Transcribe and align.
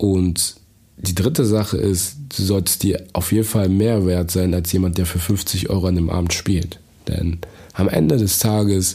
Und 0.00 0.56
die 0.96 1.14
dritte 1.14 1.44
Sache 1.44 1.76
ist, 1.76 2.16
du 2.34 2.42
solltest 2.42 2.82
dir 2.84 3.04
auf 3.12 3.32
jeden 3.32 3.44
Fall 3.44 3.68
mehr 3.68 4.06
wert 4.06 4.30
sein 4.30 4.54
als 4.54 4.72
jemand, 4.72 4.96
der 4.96 5.04
für 5.04 5.18
50 5.18 5.68
Euro 5.68 5.88
an 5.88 5.96
dem 5.96 6.08
Abend 6.08 6.32
spielt. 6.32 6.80
Denn 7.06 7.40
am 7.74 7.86
Ende 7.86 8.16
des 8.16 8.38
Tages 8.38 8.94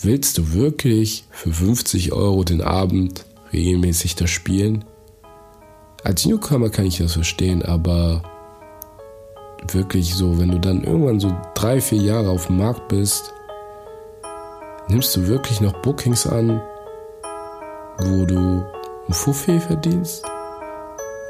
willst 0.00 0.36
du 0.36 0.52
wirklich 0.52 1.22
für 1.30 1.52
50 1.52 2.12
Euro 2.12 2.42
den 2.42 2.60
Abend 2.60 3.24
regelmäßig 3.52 4.16
da 4.16 4.26
spielen? 4.26 4.84
Als 6.02 6.26
Newcomer 6.26 6.68
kann 6.68 6.86
ich 6.86 6.98
das 6.98 7.12
verstehen, 7.12 7.62
aber 7.62 8.24
wirklich 9.70 10.12
so, 10.12 10.40
wenn 10.40 10.50
du 10.50 10.58
dann 10.58 10.82
irgendwann 10.82 11.20
so 11.20 11.36
drei, 11.54 11.80
vier 11.80 12.02
Jahre 12.02 12.30
auf 12.30 12.48
dem 12.48 12.56
Markt 12.58 12.88
bist, 12.88 13.32
nimmst 14.88 15.14
du 15.14 15.28
wirklich 15.28 15.60
noch 15.60 15.80
Bookings 15.82 16.26
an, 16.26 16.60
wo 18.00 18.24
du 18.24 18.64
ein 19.12 19.14
Fuffi 19.14 19.60
verdienst? 19.60 20.24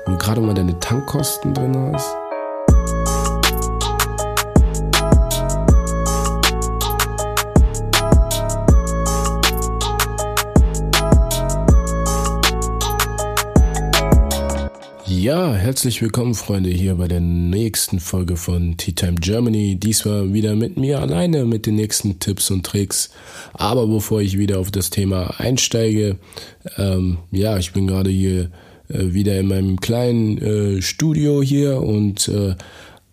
Du 0.06 0.16
gerade 0.16 0.40
mal 0.40 0.54
deine 0.54 0.78
Tankkosten 0.78 1.52
drin 1.52 1.90
hast? 1.92 2.16
Herzlich 15.62 16.02
willkommen, 16.02 16.34
Freunde, 16.34 16.70
hier 16.70 16.96
bei 16.96 17.06
der 17.06 17.20
nächsten 17.20 18.00
Folge 18.00 18.36
von 18.36 18.76
Tea 18.78 18.94
Time 18.94 19.14
Germany. 19.14 19.76
Diesmal 19.76 20.32
wieder 20.32 20.56
mit 20.56 20.76
mir 20.76 20.98
alleine 20.98 21.44
mit 21.44 21.66
den 21.66 21.76
nächsten 21.76 22.18
Tipps 22.18 22.50
und 22.50 22.66
Tricks. 22.66 23.10
Aber 23.52 23.86
bevor 23.86 24.20
ich 24.20 24.36
wieder 24.36 24.58
auf 24.58 24.72
das 24.72 24.90
Thema 24.90 25.38
einsteige, 25.38 26.18
ähm, 26.78 27.18
ja, 27.30 27.58
ich 27.58 27.72
bin 27.72 27.86
gerade 27.86 28.10
hier 28.10 28.50
äh, 28.88 29.12
wieder 29.14 29.38
in 29.38 29.46
meinem 29.46 29.78
kleinen 29.78 30.38
äh, 30.38 30.82
Studio 30.82 31.42
hier 31.42 31.80
und 31.80 32.26
äh, 32.26 32.56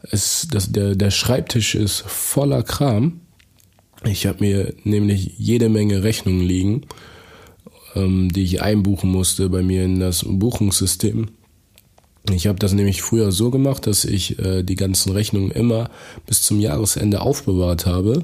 es, 0.09 0.47
das, 0.51 0.71
der, 0.71 0.95
der 0.95 1.11
Schreibtisch 1.11 1.75
ist 1.75 2.01
voller 2.01 2.63
Kram. 2.63 3.21
Ich 4.05 4.25
habe 4.25 4.43
mir 4.43 4.73
nämlich 4.83 5.35
jede 5.37 5.69
Menge 5.69 6.01
Rechnungen 6.01 6.41
liegen, 6.41 6.87
ähm, 7.95 8.33
die 8.33 8.41
ich 8.41 8.63
einbuchen 8.63 9.11
musste 9.11 9.49
bei 9.49 9.61
mir 9.61 9.85
in 9.85 9.99
das 9.99 10.25
Buchungssystem. 10.27 11.27
Ich 12.31 12.47
habe 12.47 12.59
das 12.59 12.73
nämlich 12.73 13.01
früher 13.01 13.31
so 13.31 13.49
gemacht, 13.49 13.87
dass 13.87 14.05
ich 14.05 14.39
äh, 14.39 14.63
die 14.63 14.75
ganzen 14.75 15.11
Rechnungen 15.11 15.51
immer 15.51 15.89
bis 16.25 16.43
zum 16.43 16.59
Jahresende 16.59 17.21
aufbewahrt 17.21 17.85
habe 17.85 18.23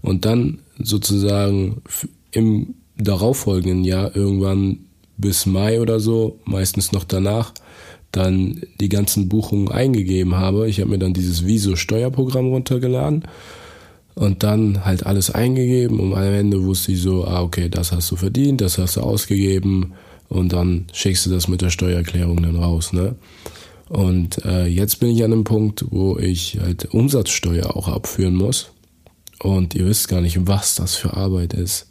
und 0.00 0.24
dann 0.24 0.60
sozusagen 0.78 1.82
im 2.30 2.74
darauffolgenden 2.96 3.84
Jahr 3.84 4.14
irgendwann 4.14 4.80
bis 5.16 5.46
Mai 5.46 5.80
oder 5.80 6.00
so, 6.00 6.38
meistens 6.44 6.92
noch 6.92 7.04
danach, 7.04 7.52
dann 8.10 8.60
die 8.80 8.88
ganzen 8.88 9.28
Buchungen 9.28 9.70
eingegeben 9.70 10.36
habe. 10.36 10.68
Ich 10.68 10.80
habe 10.80 10.90
mir 10.90 10.98
dann 10.98 11.14
dieses 11.14 11.46
Viso-Steuerprogramm 11.46 12.48
runtergeladen 12.48 13.24
und 14.14 14.42
dann 14.42 14.84
halt 14.84 15.06
alles 15.06 15.30
eingegeben 15.30 15.98
und 15.98 16.14
am 16.14 16.22
Ende 16.22 16.62
wusste 16.62 16.92
ich 16.92 17.00
so, 17.00 17.24
ah 17.24 17.42
okay, 17.42 17.68
das 17.70 17.92
hast 17.92 18.10
du 18.10 18.16
verdient, 18.16 18.60
das 18.60 18.78
hast 18.78 18.96
du 18.96 19.00
ausgegeben 19.00 19.94
und 20.32 20.54
dann 20.54 20.86
schickst 20.92 21.26
du 21.26 21.30
das 21.30 21.46
mit 21.46 21.60
der 21.60 21.68
Steuererklärung 21.68 22.42
dann 22.42 22.56
raus. 22.56 22.94
Ne? 22.94 23.16
Und 23.90 24.42
äh, 24.46 24.66
jetzt 24.66 24.98
bin 24.98 25.10
ich 25.10 25.22
an 25.22 25.32
einem 25.32 25.44
Punkt, 25.44 25.84
wo 25.90 26.18
ich 26.18 26.58
halt 26.58 26.86
Umsatzsteuer 26.94 27.76
auch 27.76 27.88
abführen 27.88 28.34
muss. 28.34 28.70
Und 29.40 29.74
ihr 29.74 29.84
wisst 29.84 30.08
gar 30.08 30.22
nicht, 30.22 30.46
was 30.46 30.74
das 30.74 30.94
für 30.94 31.14
Arbeit 31.14 31.52
ist. 31.52 31.90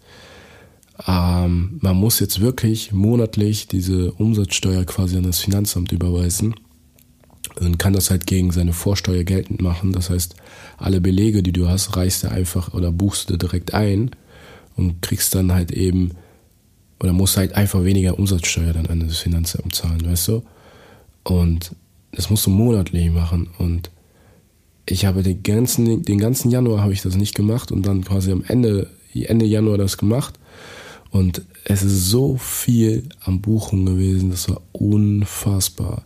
Ähm, 1.07 1.77
man 1.81 1.95
muss 1.95 2.19
jetzt 2.19 2.41
wirklich 2.41 2.91
monatlich 2.91 3.67
diese 3.67 4.11
Umsatzsteuer 4.13 4.85
quasi 4.85 5.17
an 5.17 5.23
das 5.23 5.39
Finanzamt 5.39 5.91
überweisen 5.91 6.55
und 7.59 7.77
kann 7.77 7.93
das 7.93 8.09
halt 8.09 8.25
gegen 8.25 8.51
seine 8.51 8.73
Vorsteuer 8.73 9.23
geltend 9.23 9.61
machen. 9.61 9.91
Das 9.91 10.09
heißt, 10.09 10.35
alle 10.77 10.99
Belege, 10.99 11.43
die 11.43 11.53
du 11.53 11.67
hast, 11.67 11.95
reichst 11.95 12.23
du 12.23 12.31
einfach 12.31 12.73
oder 12.73 12.91
buchst 12.91 13.29
du 13.29 13.37
direkt 13.37 13.75
ein 13.75 14.09
und 14.75 15.03
kriegst 15.03 15.35
dann 15.35 15.53
halt 15.53 15.71
eben 15.71 16.13
oder 17.01 17.13
muss 17.13 17.35
halt 17.35 17.55
einfach 17.55 17.83
weniger 17.83 18.19
Umsatzsteuer 18.19 18.73
dann 18.73 18.85
an 18.85 18.99
das 18.99 19.17
Finanzamt 19.17 19.73
zahlen, 19.73 20.05
weißt 20.05 20.27
du? 20.27 20.43
Und 21.23 21.75
das 22.11 22.29
musst 22.29 22.45
du 22.45 22.51
monatlich 22.51 23.09
machen 23.09 23.49
und 23.57 23.89
ich 24.85 25.05
habe 25.05 25.23
den 25.23 25.41
ganzen, 25.41 26.03
den 26.03 26.17
ganzen 26.19 26.51
Januar 26.51 26.81
habe 26.81 26.93
ich 26.93 27.01
das 27.01 27.15
nicht 27.15 27.35
gemacht 27.35 27.71
und 27.71 27.85
dann 27.85 28.03
quasi 28.03 28.31
am 28.31 28.43
Ende, 28.47 28.89
Ende 29.13 29.45
Januar 29.45 29.77
das 29.77 29.97
gemacht 29.97 30.37
und 31.09 31.41
es 31.65 31.81
ist 31.83 32.07
so 32.07 32.37
viel 32.37 33.09
am 33.23 33.41
Buchen 33.41 33.85
gewesen, 33.85 34.29
das 34.29 34.49
war 34.49 34.61
unfassbar. 34.71 36.03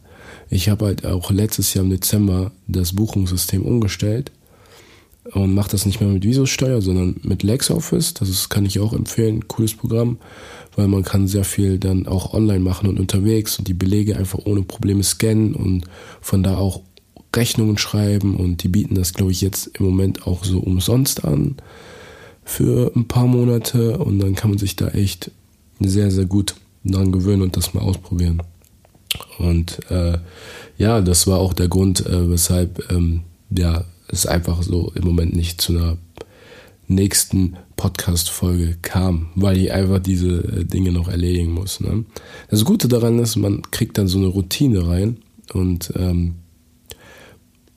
Ich 0.49 0.69
habe 0.69 0.85
halt 0.85 1.05
auch 1.05 1.31
letztes 1.31 1.73
Jahr 1.73 1.83
im 1.83 1.91
Dezember 1.91 2.51
das 2.67 2.93
Buchungssystem 2.93 3.63
umgestellt 3.63 4.31
und 5.33 5.53
mache 5.53 5.71
das 5.71 5.85
nicht 5.85 6.01
mehr 6.01 6.09
mit 6.09 6.23
Visosteuer, 6.23 6.81
sondern 6.81 7.15
mit 7.23 7.43
LexOffice. 7.43 8.13
Das 8.13 8.29
ist, 8.29 8.49
kann 8.49 8.65
ich 8.65 8.79
auch 8.79 8.93
empfehlen, 8.93 9.47
cooles 9.47 9.73
Programm, 9.73 10.17
weil 10.75 10.87
man 10.87 11.03
kann 11.03 11.27
sehr 11.27 11.43
viel 11.43 11.79
dann 11.79 12.07
auch 12.07 12.33
online 12.33 12.59
machen 12.59 12.87
und 12.87 12.99
unterwegs 12.99 13.57
und 13.57 13.67
die 13.67 13.73
Belege 13.73 14.17
einfach 14.17 14.39
ohne 14.45 14.61
Probleme 14.61 15.03
scannen 15.03 15.55
und 15.55 15.85
von 16.21 16.43
da 16.43 16.57
auch 16.57 16.81
Rechnungen 17.35 17.77
schreiben 17.77 18.35
und 18.37 18.63
die 18.63 18.69
bieten 18.69 18.95
das, 18.95 19.13
glaube 19.13 19.31
ich, 19.31 19.41
jetzt 19.41 19.71
im 19.77 19.85
Moment 19.85 20.25
auch 20.25 20.45
so 20.45 20.59
umsonst 20.59 21.25
an 21.25 21.55
für 22.45 22.91
ein 22.95 23.07
paar 23.07 23.27
Monate 23.27 23.97
und 23.97 24.19
dann 24.19 24.35
kann 24.35 24.51
man 24.51 24.59
sich 24.59 24.75
da 24.75 24.87
echt 24.89 25.31
sehr, 25.79 26.11
sehr 26.11 26.25
gut 26.25 26.55
dran 26.85 27.11
gewöhnen 27.11 27.41
und 27.41 27.57
das 27.57 27.73
mal 27.73 27.81
ausprobieren. 27.81 28.41
Und 29.37 29.79
äh, 29.89 30.17
ja, 30.77 31.01
das 31.01 31.27
war 31.27 31.39
auch 31.39 31.53
der 31.53 31.67
Grund, 31.67 32.05
äh, 32.05 32.29
weshalb 32.29 32.89
ähm, 32.91 33.21
ja, 33.49 33.83
es 34.07 34.25
einfach 34.25 34.63
so 34.63 34.91
im 34.95 35.05
Moment 35.05 35.35
nicht 35.35 35.61
zu 35.61 35.73
einer 35.73 35.97
nächsten 36.87 37.57
Podcast-Folge 37.77 38.77
kam, 38.81 39.27
weil 39.35 39.57
ich 39.57 39.71
einfach 39.71 39.99
diese 39.99 40.37
äh, 40.43 40.65
Dinge 40.65 40.91
noch 40.91 41.07
erledigen 41.07 41.51
muss. 41.51 41.79
Ne? 41.79 42.05
Das 42.49 42.63
Gute 42.63 42.87
daran 42.87 43.19
ist, 43.19 43.35
man 43.35 43.61
kriegt 43.71 43.97
dann 43.97 44.07
so 44.07 44.17
eine 44.17 44.27
Routine 44.27 44.87
rein 44.87 45.17
und 45.53 45.91
ähm, 45.95 46.35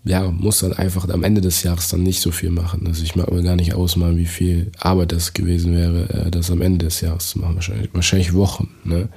ja, 0.04 0.30
muss 0.30 0.60
dann 0.60 0.72
einfach 0.72 1.08
am 1.08 1.24
Ende 1.24 1.40
des 1.40 1.62
Jahres 1.62 1.88
dann 1.88 2.02
nicht 2.02 2.20
so 2.20 2.30
viel 2.30 2.50
machen. 2.50 2.86
Also 2.86 3.02
ich 3.02 3.16
mag 3.16 3.30
mir 3.30 3.42
gar 3.42 3.56
nicht 3.56 3.74
ausmalen, 3.74 4.16
wie 4.16 4.26
viel 4.26 4.70
Arbeit 4.78 5.12
das 5.12 5.34
gewesen 5.34 5.74
wäre, 5.74 6.08
äh, 6.26 6.30
das 6.30 6.50
am 6.50 6.62
Ende 6.62 6.86
des 6.86 7.00
Jahres 7.00 7.30
zu 7.30 7.38
machen. 7.40 7.56
Wahrscheinlich, 7.56 7.90
wahrscheinlich 7.92 8.34
Wochen. 8.34 8.70
Ne? 8.84 9.08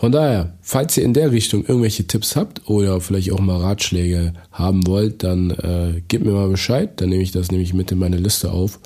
Von 0.00 0.12
daher, 0.12 0.54
falls 0.62 0.96
ihr 0.96 1.04
in 1.04 1.12
der 1.12 1.30
Richtung 1.30 1.62
irgendwelche 1.66 2.06
Tipps 2.06 2.34
habt 2.34 2.66
oder 2.70 3.02
vielleicht 3.02 3.32
auch 3.32 3.38
mal 3.38 3.60
Ratschläge 3.60 4.32
haben 4.50 4.86
wollt, 4.86 5.22
dann 5.22 5.50
äh, 5.50 6.00
gebt 6.08 6.24
mir 6.24 6.32
mal 6.32 6.48
Bescheid. 6.48 6.98
Dann 6.98 7.10
nehme 7.10 7.22
ich 7.22 7.32
das 7.32 7.50
nämlich 7.50 7.74
mit 7.74 7.92
in 7.92 7.98
meine 7.98 8.16
Liste 8.16 8.50
auf 8.50 8.80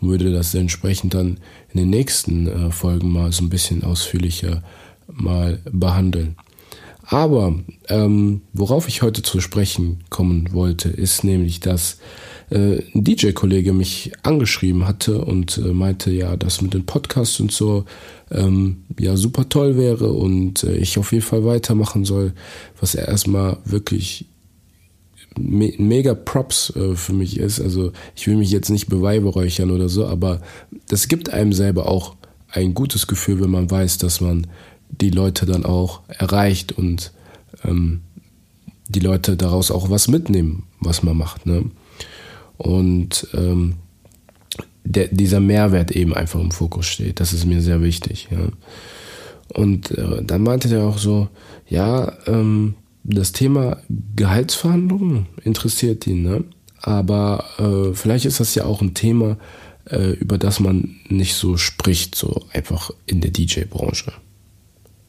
und 0.00 0.08
würde 0.08 0.32
das 0.32 0.56
entsprechend 0.56 1.14
dann 1.14 1.38
in 1.72 1.78
den 1.78 1.90
nächsten 1.90 2.48
äh, 2.48 2.72
Folgen 2.72 3.12
mal 3.12 3.30
so 3.30 3.44
ein 3.44 3.48
bisschen 3.48 3.84
ausführlicher 3.84 4.64
mal 5.06 5.60
behandeln. 5.70 6.34
Aber 7.04 7.54
ähm, 7.88 8.40
worauf 8.52 8.88
ich 8.88 9.02
heute 9.02 9.22
zu 9.22 9.40
sprechen 9.40 10.00
kommen 10.10 10.52
wollte, 10.52 10.88
ist 10.88 11.22
nämlich, 11.22 11.60
dass 11.60 11.98
äh, 12.50 12.82
ein 12.94 13.04
DJ-Kollege 13.04 13.72
mich 13.72 14.12
angeschrieben 14.22 14.86
hatte 14.86 15.24
und 15.24 15.58
äh, 15.58 15.72
meinte, 15.72 16.10
ja, 16.10 16.36
das 16.36 16.62
mit 16.62 16.74
den 16.74 16.86
Podcasts 16.86 17.40
und 17.40 17.52
so 17.52 17.84
ähm, 18.30 18.84
ja 18.98 19.16
super 19.16 19.48
toll 19.48 19.76
wäre 19.76 20.12
und 20.12 20.64
äh, 20.64 20.76
ich 20.76 20.98
auf 20.98 21.12
jeden 21.12 21.24
Fall 21.24 21.44
weitermachen 21.44 22.04
soll, 22.04 22.32
was 22.80 22.94
er 22.94 23.08
erstmal 23.08 23.58
wirklich 23.64 24.26
me 25.38 25.72
mega 25.78 26.14
Props 26.14 26.74
äh, 26.76 26.94
für 26.96 27.12
mich 27.12 27.38
ist. 27.38 27.60
Also 27.60 27.92
ich 28.14 28.26
will 28.26 28.36
mich 28.36 28.50
jetzt 28.50 28.70
nicht 28.70 28.88
beweihräuchern 28.88 29.70
oder 29.70 29.88
so, 29.88 30.06
aber 30.06 30.40
das 30.88 31.08
gibt 31.08 31.30
einem 31.30 31.52
selber 31.52 31.88
auch 31.88 32.16
ein 32.50 32.74
gutes 32.74 33.06
Gefühl, 33.06 33.40
wenn 33.40 33.50
man 33.50 33.70
weiß, 33.70 33.98
dass 33.98 34.20
man 34.20 34.46
die 34.88 35.10
Leute 35.10 35.46
dann 35.46 35.64
auch 35.64 36.00
erreicht 36.08 36.72
und 36.72 37.12
ähm, 37.64 38.02
die 38.88 39.00
Leute 39.00 39.36
daraus 39.36 39.70
auch 39.70 39.90
was 39.90 40.08
mitnehmen, 40.08 40.64
was 40.80 41.02
man 41.02 41.16
macht. 41.16 41.44
Ne? 41.44 41.64
Und 42.58 43.28
ähm, 43.34 43.76
der, 44.84 45.08
dieser 45.08 45.40
Mehrwert 45.40 45.90
eben 45.90 46.14
einfach 46.14 46.40
im 46.40 46.50
Fokus 46.50 46.86
steht. 46.86 47.20
Das 47.20 47.32
ist 47.32 47.44
mir 47.44 47.60
sehr 47.60 47.82
wichtig. 47.82 48.28
Ja. 48.30 48.48
Und 49.54 49.90
äh, 49.92 50.22
dann 50.22 50.42
meinte 50.42 50.74
er 50.74 50.84
auch 50.84 50.98
so, 50.98 51.28
ja, 51.68 52.12
ähm, 52.26 52.74
das 53.04 53.32
Thema 53.32 53.78
Gehaltsverhandlungen 54.16 55.26
interessiert 55.44 56.06
ihn, 56.06 56.22
ne? 56.22 56.44
aber 56.80 57.44
äh, 57.58 57.94
vielleicht 57.94 58.24
ist 58.24 58.40
das 58.40 58.54
ja 58.54 58.64
auch 58.64 58.82
ein 58.82 58.94
Thema, 58.94 59.36
äh, 59.88 60.10
über 60.12 60.38
das 60.38 60.58
man 60.58 60.96
nicht 61.08 61.34
so 61.34 61.56
spricht, 61.56 62.16
so 62.16 62.44
einfach 62.52 62.90
in 63.06 63.20
der 63.20 63.30
DJ-Branche. 63.30 64.12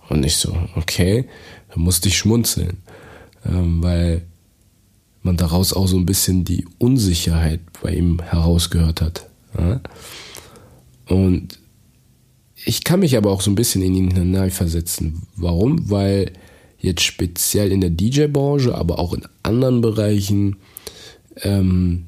Und 0.09 0.25
ich 0.25 0.37
so, 0.37 0.55
okay, 0.75 1.25
da 1.69 1.79
musste 1.79 2.07
ich 2.09 2.17
schmunzeln, 2.17 2.77
ähm, 3.45 3.83
weil 3.83 4.21
man 5.27 5.37
daraus 5.37 5.73
auch 5.73 5.87
so 5.87 5.97
ein 5.97 6.07
bisschen 6.07 6.43
die 6.45 6.65
Unsicherheit 6.79 7.59
bei 7.83 7.93
ihm 7.93 8.19
herausgehört 8.19 9.01
hat. 9.01 9.29
Ja? 9.59 9.81
Und 11.07 11.59
ich 12.55 12.83
kann 12.83 13.01
mich 13.01 13.15
aber 13.15 13.29
auch 13.31 13.41
so 13.41 13.51
ein 13.51 13.55
bisschen 13.55 13.83
in 13.83 13.93
ihn 13.93 14.11
hineinversetzen. 14.11 15.23
Warum? 15.35 15.89
Weil 15.89 16.31
jetzt 16.79 17.03
speziell 17.03 17.71
in 17.71 17.81
der 17.81 17.91
DJ-Branche, 17.91 18.73
aber 18.73 18.99
auch 18.99 19.13
in 19.13 19.23
anderen 19.43 19.81
Bereichen 19.81 20.55
ähm, 21.43 22.05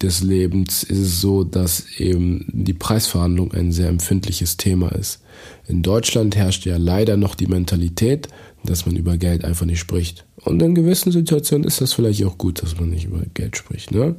des 0.00 0.22
Lebens 0.22 0.82
ist 0.82 0.98
es 0.98 1.20
so, 1.20 1.44
dass 1.44 1.86
eben 1.98 2.46
die 2.52 2.74
Preisverhandlung 2.74 3.52
ein 3.52 3.72
sehr 3.72 3.88
empfindliches 3.88 4.56
Thema 4.56 4.92
ist. 4.92 5.22
In 5.68 5.82
Deutschland 5.82 6.36
herrscht 6.36 6.66
ja 6.66 6.76
leider 6.76 7.16
noch 7.16 7.34
die 7.34 7.46
Mentalität, 7.46 8.28
dass 8.64 8.84
man 8.84 8.96
über 8.96 9.16
Geld 9.16 9.44
einfach 9.44 9.66
nicht 9.66 9.80
spricht. 9.80 10.24
Und 10.44 10.60
in 10.62 10.74
gewissen 10.74 11.12
Situationen 11.12 11.66
ist 11.66 11.80
das 11.80 11.92
vielleicht 11.92 12.24
auch 12.24 12.36
gut, 12.38 12.62
dass 12.62 12.78
man 12.78 12.90
nicht 12.90 13.04
über 13.04 13.22
Geld 13.34 13.56
spricht. 13.56 13.92
Ne? 13.92 14.16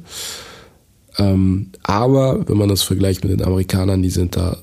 Ähm, 1.18 1.70
aber 1.82 2.48
wenn 2.48 2.56
man 2.56 2.68
das 2.68 2.82
vergleicht 2.82 3.24
mit 3.24 3.32
den 3.32 3.44
Amerikanern, 3.44 4.02
die 4.02 4.10
sind 4.10 4.36
da 4.36 4.58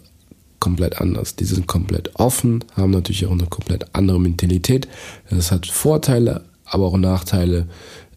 komplett 0.59 1.01
anders. 1.01 1.35
Die 1.35 1.45
sind 1.45 1.67
komplett 1.67 2.15
offen, 2.15 2.63
haben 2.75 2.91
natürlich 2.91 3.25
auch 3.25 3.31
eine 3.31 3.47
komplett 3.47 3.93
andere 3.93 4.19
Mentalität. 4.19 4.87
Das 5.29 5.51
hat 5.51 5.65
Vorteile, 5.65 6.45
aber 6.63 6.85
auch 6.85 6.97
Nachteile. 6.97 7.67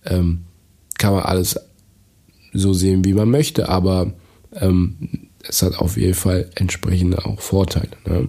Ähm, 0.04 0.44
kann 0.98 1.14
man 1.14 1.24
alles 1.24 1.58
so 2.52 2.72
sehen, 2.72 3.04
wie 3.04 3.14
man 3.14 3.30
möchte, 3.30 3.68
aber 3.68 4.12
ähm, 4.52 5.28
es 5.48 5.62
hat 5.62 5.78
auf 5.78 5.96
jeden 5.96 6.14
Fall 6.14 6.50
entsprechende 6.54 7.24
auch 7.24 7.40
Vorteile. 7.40 7.90
Ne? 8.06 8.28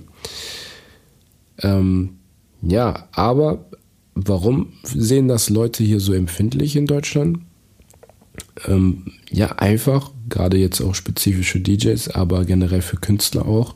Ähm, 1.59 2.17
ja, 2.61 3.07
aber 3.11 3.65
warum 4.15 4.73
sehen 4.83 5.27
das 5.27 5.49
Leute 5.49 5.83
hier 5.83 5.99
so 5.99 6.13
empfindlich 6.13 6.75
in 6.75 6.87
Deutschland? 6.87 7.39
Ähm, 8.65 9.11
ja, 9.29 9.51
einfach, 9.57 10.11
gerade 10.29 10.57
jetzt 10.57 10.81
auch 10.81 10.95
spezifisch 10.95 11.51
für 11.51 11.59
DJs, 11.59 12.09
aber 12.09 12.45
generell 12.45 12.81
für 12.81 12.97
Künstler 12.97 13.45
auch, 13.45 13.73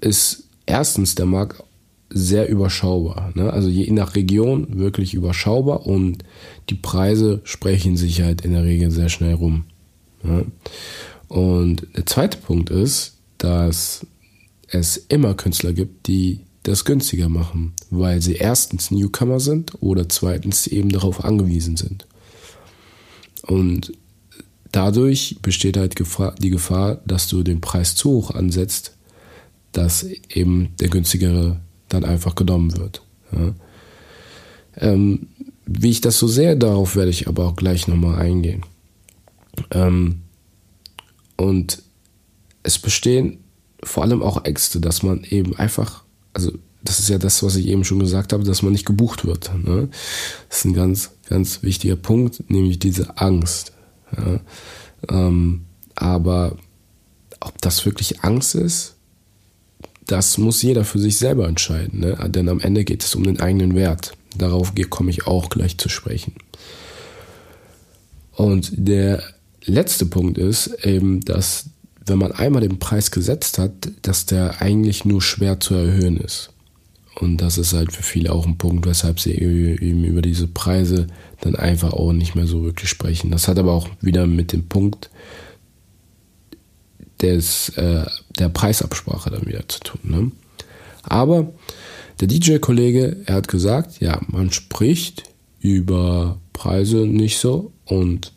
ist 0.00 0.44
erstens 0.66 1.14
der 1.14 1.26
Markt 1.26 1.62
sehr 2.10 2.48
überschaubar. 2.48 3.32
Ne? 3.34 3.52
Also 3.52 3.68
je 3.68 3.90
nach 3.90 4.14
Region 4.14 4.78
wirklich 4.78 5.14
überschaubar 5.14 5.86
und 5.86 6.24
die 6.70 6.76
Preise 6.76 7.40
sprechen 7.44 7.96
sich 7.96 8.22
halt 8.22 8.42
in 8.42 8.52
der 8.52 8.64
Regel 8.64 8.90
sehr 8.90 9.08
schnell 9.08 9.34
rum. 9.34 9.64
Ne? 10.22 10.46
Und 11.28 11.86
der 11.96 12.06
zweite 12.06 12.38
Punkt 12.38 12.70
ist, 12.70 13.16
dass 13.38 14.06
es 14.68 14.96
immer 14.96 15.34
Künstler 15.34 15.72
gibt, 15.72 16.06
die 16.06 16.40
das 16.64 16.84
günstiger 16.84 17.28
machen, 17.28 17.74
weil 17.90 18.20
sie 18.20 18.34
erstens 18.34 18.90
Newcomer 18.90 19.38
sind 19.38 19.80
oder 19.80 20.08
zweitens 20.08 20.66
eben 20.66 20.88
darauf 20.90 21.24
angewiesen 21.24 21.76
sind. 21.76 22.06
Und 23.42 23.92
dadurch 24.72 25.36
besteht 25.42 25.76
halt 25.76 25.94
die 26.42 26.50
Gefahr, 26.50 27.00
dass 27.06 27.28
du 27.28 27.42
den 27.42 27.60
Preis 27.60 27.94
zu 27.94 28.10
hoch 28.10 28.30
ansetzt, 28.32 28.96
dass 29.72 30.04
eben 30.30 30.70
der 30.80 30.88
günstigere 30.88 31.60
dann 31.88 32.04
einfach 32.04 32.34
genommen 32.34 32.76
wird. 32.76 33.02
Ja. 33.32 33.54
Ähm, 34.76 35.28
wie 35.66 35.90
ich 35.90 36.00
das 36.00 36.18
so 36.18 36.26
sehe, 36.26 36.56
darauf 36.56 36.96
werde 36.96 37.10
ich 37.10 37.28
aber 37.28 37.46
auch 37.46 37.56
gleich 37.56 37.88
nochmal 37.88 38.20
eingehen. 38.20 38.62
Ähm, 39.70 40.22
und 41.36 41.82
es 42.62 42.78
bestehen 42.78 43.38
vor 43.82 44.02
allem 44.02 44.22
auch 44.22 44.44
Ängste, 44.44 44.80
dass 44.80 45.02
man 45.02 45.24
eben 45.24 45.56
einfach, 45.56 46.04
also 46.34 46.52
das 46.82 46.98
ist 46.98 47.08
ja 47.08 47.18
das, 47.18 47.42
was 47.42 47.56
ich 47.56 47.66
eben 47.66 47.84
schon 47.84 47.98
gesagt 47.98 48.32
habe, 48.32 48.44
dass 48.44 48.62
man 48.62 48.72
nicht 48.72 48.84
gebucht 48.84 49.24
wird. 49.24 49.50
Ne? 49.64 49.88
Das 50.48 50.58
ist 50.58 50.64
ein 50.66 50.74
ganz, 50.74 51.12
ganz 51.28 51.62
wichtiger 51.62 51.96
Punkt, 51.96 52.50
nämlich 52.50 52.78
diese 52.78 53.16
Angst. 53.16 53.72
Ja? 54.16 54.40
Ähm, 55.08 55.62
aber 55.94 56.56
ob 57.40 57.60
das 57.62 57.86
wirklich 57.86 58.22
Angst 58.22 58.54
ist, 58.54 58.96
das 60.06 60.36
muss 60.36 60.60
jeder 60.60 60.84
für 60.84 60.98
sich 60.98 61.16
selber 61.16 61.48
entscheiden. 61.48 62.00
Ne? 62.00 62.18
Denn 62.28 62.50
am 62.50 62.60
Ende 62.60 62.84
geht 62.84 63.02
es 63.02 63.14
um 63.14 63.22
den 63.22 63.40
eigenen 63.40 63.74
Wert. 63.74 64.12
Darauf 64.36 64.72
komme 64.90 65.10
ich 65.10 65.26
auch 65.26 65.48
gleich 65.48 65.78
zu 65.78 65.88
sprechen. 65.88 66.34
Und 68.32 68.72
der 68.74 69.22
letzte 69.64 70.06
Punkt 70.06 70.36
ist 70.36 70.66
eben, 70.84 71.20
dass 71.20 71.70
wenn 72.06 72.18
man 72.18 72.32
einmal 72.32 72.62
den 72.62 72.78
Preis 72.78 73.10
gesetzt 73.10 73.58
hat, 73.58 73.72
dass 74.02 74.26
der 74.26 74.60
eigentlich 74.60 75.04
nur 75.04 75.22
schwer 75.22 75.60
zu 75.60 75.74
erhöhen 75.74 76.18
ist. 76.18 76.50
Und 77.20 77.38
das 77.38 77.58
ist 77.58 77.72
halt 77.72 77.92
für 77.92 78.02
viele 78.02 78.32
auch 78.32 78.46
ein 78.46 78.58
Punkt, 78.58 78.86
weshalb 78.86 79.20
sie 79.20 79.32
eben 79.32 80.04
über 80.04 80.20
diese 80.20 80.48
Preise 80.48 81.06
dann 81.40 81.54
einfach 81.54 81.92
auch 81.92 82.12
nicht 82.12 82.34
mehr 82.34 82.46
so 82.46 82.64
wirklich 82.64 82.90
sprechen. 82.90 83.30
Das 83.30 83.46
hat 83.46 83.58
aber 83.58 83.72
auch 83.72 83.88
wieder 84.00 84.26
mit 84.26 84.52
dem 84.52 84.68
Punkt 84.68 85.10
des, 87.22 87.70
äh, 87.70 88.04
der 88.38 88.48
Preisabsprache 88.48 89.30
dann 89.30 89.46
wieder 89.46 89.68
zu 89.68 89.80
tun. 89.80 90.00
Ne? 90.02 90.32
Aber 91.04 91.52
der 92.20 92.28
DJ-Kollege, 92.28 93.22
er 93.26 93.34
hat 93.36 93.48
gesagt, 93.48 94.00
ja, 94.00 94.20
man 94.28 94.50
spricht 94.50 95.24
über 95.60 96.38
Preise 96.52 97.06
nicht 97.06 97.38
so 97.38 97.72
und 97.84 98.32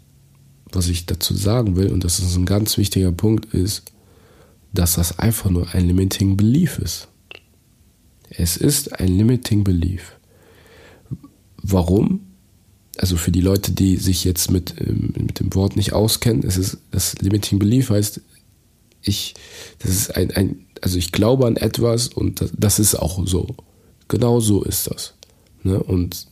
was 0.72 0.90
ich 0.90 1.06
dazu 1.06 1.34
sagen 1.34 1.76
will, 1.76 1.92
und 1.92 2.04
das 2.04 2.20
ist 2.20 2.36
ein 2.36 2.46
ganz 2.46 2.78
wichtiger 2.78 3.12
Punkt, 3.12 3.54
ist, 3.54 3.84
dass 4.74 4.96
das 4.96 5.20
einfach 5.20 5.50
nur 5.50 5.74
ein 5.74 5.88
Limiting 5.88 6.38
Belief 6.38 6.80
ist. 6.80 7.08
Es 8.30 8.58
ist 8.58 9.00
ein 9.00 9.08
Limiting 9.08 9.64
Belief. 9.64 10.18
Warum? 11.62 12.22
Also 12.98 13.16
für 13.16 13.32
die 13.32 13.42
Leute, 13.42 13.72
die 13.72 13.98
sich 13.98 14.24
jetzt 14.24 14.52
mit, 14.52 14.76
ähm, 14.80 15.14
mit 15.18 15.40
dem 15.40 15.54
Wort 15.56 15.76
nicht 15.76 15.94
auskennen, 15.94 16.44
es 16.46 16.58
ist, 16.58 16.78
das 16.92 17.16
Limiting 17.20 17.60
Belief 17.60 17.90
heißt, 17.90 18.22
ich, 19.02 19.36
das 19.80 19.92
ist 19.92 20.16
ein, 20.16 20.32
ein, 20.32 20.66
also 20.82 20.98
ich 20.98 21.12
glaube 21.12 21.46
an 21.46 21.56
etwas 21.56 22.08
und 22.10 22.42
das, 22.42 22.52
das 22.58 22.80
ist 22.80 22.96
auch 22.96 23.26
so. 23.26 23.56
Genau 24.08 24.40
so 24.40 24.64
ist 24.64 24.90
das. 24.90 25.14
Ne? 25.64 25.82
Und 25.82 26.28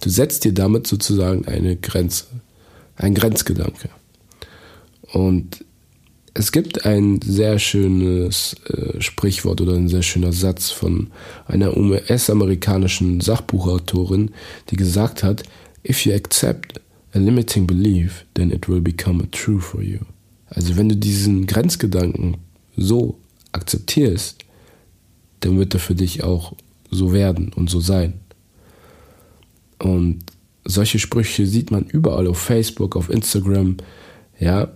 du 0.00 0.10
setzt 0.10 0.44
dir 0.44 0.52
damit 0.52 0.86
sozusagen 0.86 1.46
eine 1.46 1.76
Grenze 1.76 2.26
ein 2.96 3.14
Grenzgedanke. 3.14 3.88
Und 5.12 5.64
es 6.34 6.52
gibt 6.52 6.86
ein 6.86 7.20
sehr 7.22 7.58
schönes 7.58 8.56
äh, 8.68 9.00
Sprichwort 9.00 9.60
oder 9.60 9.74
ein 9.74 9.88
sehr 9.88 10.02
schöner 10.02 10.32
Satz 10.32 10.70
von 10.70 11.10
einer 11.46 11.76
US-amerikanischen 11.76 13.20
Sachbuchautorin, 13.20 14.30
die 14.70 14.76
gesagt 14.76 15.22
hat, 15.22 15.42
If 15.86 16.06
you 16.06 16.14
accept 16.14 16.80
a 17.12 17.18
limiting 17.18 17.66
belief, 17.66 18.24
then 18.34 18.50
it 18.50 18.68
will 18.68 18.80
become 18.80 19.22
a 19.22 19.26
true 19.30 19.60
for 19.60 19.82
you. 19.82 19.98
Also 20.46 20.76
wenn 20.76 20.88
du 20.88 20.96
diesen 20.96 21.46
Grenzgedanken 21.46 22.36
so 22.76 23.18
akzeptierst, 23.52 24.38
dann 25.40 25.58
wird 25.58 25.74
er 25.74 25.80
für 25.80 25.94
dich 25.94 26.22
auch 26.22 26.54
so 26.90 27.12
werden 27.12 27.52
und 27.52 27.68
so 27.68 27.80
sein. 27.80 28.14
Und 29.78 30.20
solche 30.64 30.98
Sprüche 30.98 31.46
sieht 31.46 31.70
man 31.70 31.84
überall 31.84 32.26
auf 32.26 32.38
Facebook, 32.38 32.96
auf 32.96 33.10
Instagram. 33.10 33.76
Ja, 34.38 34.72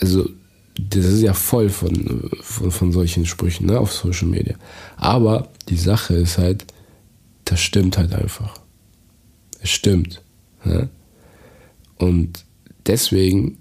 also 0.00 0.28
das 0.78 1.04
ist 1.04 1.22
ja 1.22 1.34
voll 1.34 1.68
von, 1.68 2.30
von, 2.40 2.70
von 2.70 2.92
solchen 2.92 3.26
Sprüchen 3.26 3.66
ne, 3.66 3.78
auf 3.78 3.92
Social 3.92 4.28
Media. 4.28 4.56
Aber 4.96 5.48
die 5.68 5.76
Sache 5.76 6.14
ist 6.14 6.38
halt, 6.38 6.64
das 7.44 7.60
stimmt 7.60 7.98
halt 7.98 8.14
einfach. 8.14 8.58
Es 9.60 9.70
stimmt. 9.70 10.22
Ne? 10.64 10.88
Und 11.98 12.44
deswegen 12.86 13.58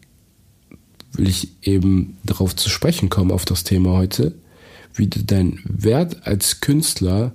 will 1.13 1.27
ich 1.27 1.49
eben 1.63 2.17
darauf 2.23 2.55
zu 2.55 2.69
sprechen 2.69 3.09
kommen, 3.09 3.31
auf 3.31 3.45
das 3.45 3.63
Thema 3.63 3.91
heute, 3.91 4.33
wie 4.93 5.07
du 5.07 5.23
deinen 5.23 5.59
Wert 5.65 6.25
als 6.25 6.61
Künstler 6.61 7.33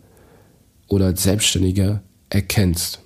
oder 0.88 1.06
als 1.06 1.22
Selbstständiger 1.22 2.02
erkennst. 2.30 3.00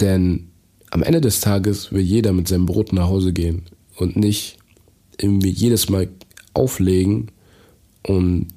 Denn 0.00 0.48
am 0.90 1.02
Ende 1.02 1.20
des 1.20 1.40
Tages 1.40 1.92
will 1.92 2.02
jeder 2.02 2.32
mit 2.32 2.48
seinem 2.48 2.66
Brot 2.66 2.92
nach 2.92 3.08
Hause 3.08 3.32
gehen 3.32 3.62
und 3.96 4.16
nicht 4.16 4.58
irgendwie 5.18 5.50
jedes 5.50 5.88
Mal 5.88 6.08
auflegen 6.54 7.30
und 8.02 8.48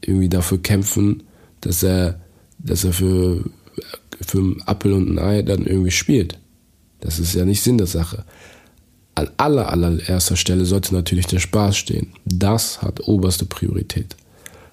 irgendwie 0.00 0.28
dafür 0.28 0.60
kämpfen, 0.60 1.22
dass 1.60 1.82
er, 1.82 2.20
dass 2.58 2.84
er 2.84 2.92
für, 2.92 3.44
für 4.20 4.38
einen 4.38 4.62
Apfel 4.66 4.92
und 4.92 5.10
ein 5.10 5.18
Ei 5.18 5.42
dann 5.42 5.64
irgendwie 5.64 5.90
spielt. 5.90 6.38
Das 7.00 7.18
ist 7.18 7.34
ja 7.34 7.44
nicht 7.44 7.62
Sinn 7.62 7.78
der 7.78 7.86
Sache. 7.86 8.24
An 9.14 9.28
aller, 9.36 9.70
allererster 9.70 10.36
Stelle 10.36 10.64
sollte 10.64 10.94
natürlich 10.94 11.26
der 11.26 11.40
Spaß 11.40 11.76
stehen. 11.76 12.12
Das 12.24 12.80
hat 12.80 13.06
oberste 13.06 13.44
Priorität. 13.44 14.16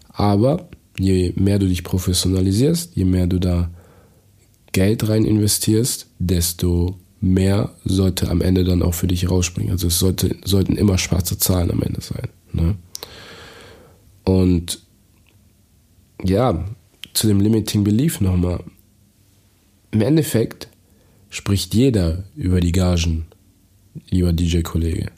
Aber 0.09 0.69
je 0.97 1.33
mehr 1.35 1.59
du 1.59 1.67
dich 1.67 1.83
professionalisierst, 1.83 2.95
je 2.95 3.05
mehr 3.05 3.27
du 3.27 3.39
da 3.39 3.69
Geld 4.71 5.07
rein 5.09 5.25
investierst, 5.25 6.07
desto 6.19 6.97
mehr 7.21 7.75
sollte 7.85 8.29
am 8.29 8.41
Ende 8.41 8.63
dann 8.63 8.81
auch 8.81 8.93
für 8.93 9.07
dich 9.07 9.29
rausspringen. 9.29 9.71
Also 9.71 9.88
es 9.88 9.99
sollte, 9.99 10.38
sollten 10.45 10.75
immer 10.77 10.97
schwarze 10.97 11.38
Zahlen 11.38 11.71
am 11.71 11.81
Ende 11.81 12.01
sein. 12.01 12.29
Ne? 12.53 12.75
Und 14.23 14.79
ja, 16.23 16.65
zu 17.13 17.27
dem 17.27 17.39
Limiting 17.39 17.83
Belief 17.83 18.21
nochmal. 18.21 18.63
Im 19.91 20.01
Endeffekt 20.01 20.69
spricht 21.29 21.73
jeder 21.73 22.23
über 22.35 22.59
die 22.59 22.71
Gagen, 22.71 23.25
lieber 24.09 24.33
DJ-Kollege. 24.33 25.11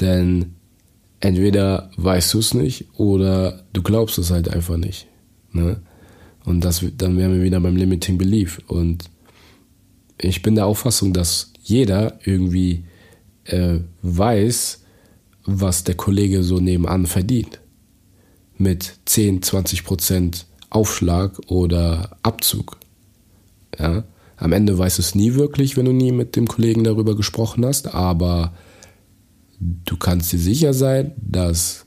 Denn 0.00 0.54
entweder 1.20 1.90
weißt 1.96 2.34
du 2.34 2.38
es 2.38 2.54
nicht 2.54 2.86
oder 2.98 3.64
du 3.72 3.82
glaubst 3.82 4.18
es 4.18 4.30
halt 4.30 4.48
einfach 4.48 4.76
nicht. 4.76 5.06
Ne? 5.52 5.80
Und 6.44 6.64
das, 6.64 6.84
dann 6.96 7.16
wären 7.16 7.34
wir 7.34 7.42
wieder 7.42 7.60
beim 7.60 7.76
Limiting 7.76 8.18
Belief. 8.18 8.60
Und 8.66 9.04
ich 10.18 10.42
bin 10.42 10.54
der 10.54 10.66
Auffassung, 10.66 11.12
dass 11.12 11.52
jeder 11.62 12.18
irgendwie 12.24 12.84
äh, 13.44 13.78
weiß, 14.02 14.82
was 15.46 15.84
der 15.84 15.94
Kollege 15.94 16.42
so 16.42 16.58
nebenan 16.58 17.06
verdient. 17.06 17.60
Mit 18.56 18.98
10, 19.06 19.42
20 19.42 19.84
Prozent 19.84 20.46
Aufschlag 20.70 21.38
oder 21.46 22.16
Abzug. 22.22 22.78
Ja? 23.78 24.04
Am 24.36 24.52
Ende 24.52 24.76
weiß 24.76 24.98
es 24.98 25.14
nie 25.14 25.34
wirklich, 25.34 25.76
wenn 25.76 25.86
du 25.86 25.92
nie 25.92 26.12
mit 26.12 26.36
dem 26.36 26.46
Kollegen 26.46 26.84
darüber 26.84 27.16
gesprochen 27.16 27.64
hast, 27.64 27.94
aber 27.94 28.52
du 29.60 29.96
kannst 29.96 30.32
dir 30.32 30.38
sicher 30.38 30.74
sein, 30.74 31.12
dass 31.16 31.84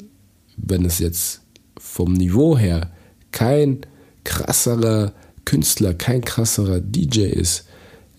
wenn 0.56 0.86
es 0.86 1.00
jetzt 1.00 1.42
vom 1.78 2.14
Niveau 2.14 2.58
her 2.58 2.92
kein 3.32 3.82
krasserer 4.28 5.14
Künstler, 5.46 5.94
kein 5.94 6.22
krasserer 6.22 6.82
DJ 6.82 7.22
ist, 7.22 7.66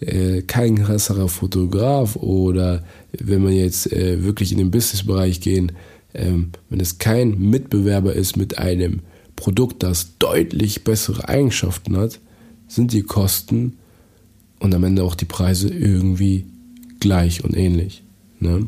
äh, 0.00 0.40
kein 0.40 0.82
krasserer 0.82 1.28
Fotograf 1.28 2.16
oder 2.16 2.82
wenn 3.12 3.44
wir 3.44 3.52
jetzt 3.52 3.92
äh, 3.92 4.24
wirklich 4.24 4.50
in 4.50 4.58
den 4.58 4.70
Businessbereich 4.70 5.42
gehen, 5.42 5.72
ähm, 6.14 6.52
wenn 6.70 6.80
es 6.80 6.96
kein 6.96 7.38
Mitbewerber 7.38 8.14
ist 8.14 8.38
mit 8.38 8.56
einem 8.56 9.00
Produkt, 9.36 9.82
das 9.82 10.16
deutlich 10.18 10.82
bessere 10.82 11.28
Eigenschaften 11.28 11.96
hat, 11.98 12.20
sind 12.68 12.94
die 12.94 13.02
Kosten 13.02 13.76
und 14.58 14.74
am 14.74 14.84
Ende 14.84 15.04
auch 15.04 15.14
die 15.14 15.26
Preise 15.26 15.68
irgendwie 15.68 16.46
gleich 17.00 17.44
und 17.44 17.54
ähnlich. 17.54 18.02
Ne? 18.40 18.66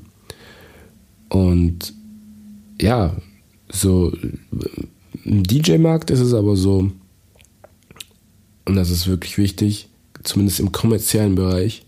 Und 1.30 1.94
ja, 2.78 3.16
so 3.72 4.12
im 5.24 5.42
DJ-Markt 5.42 6.10
ist 6.10 6.20
es 6.20 6.34
aber 6.34 6.56
so, 6.56 6.92
und 8.64 8.76
das 8.76 8.90
ist 8.90 9.06
wirklich 9.06 9.38
wichtig, 9.38 9.88
zumindest 10.22 10.60
im 10.60 10.72
kommerziellen 10.72 11.34
Bereich, 11.34 11.84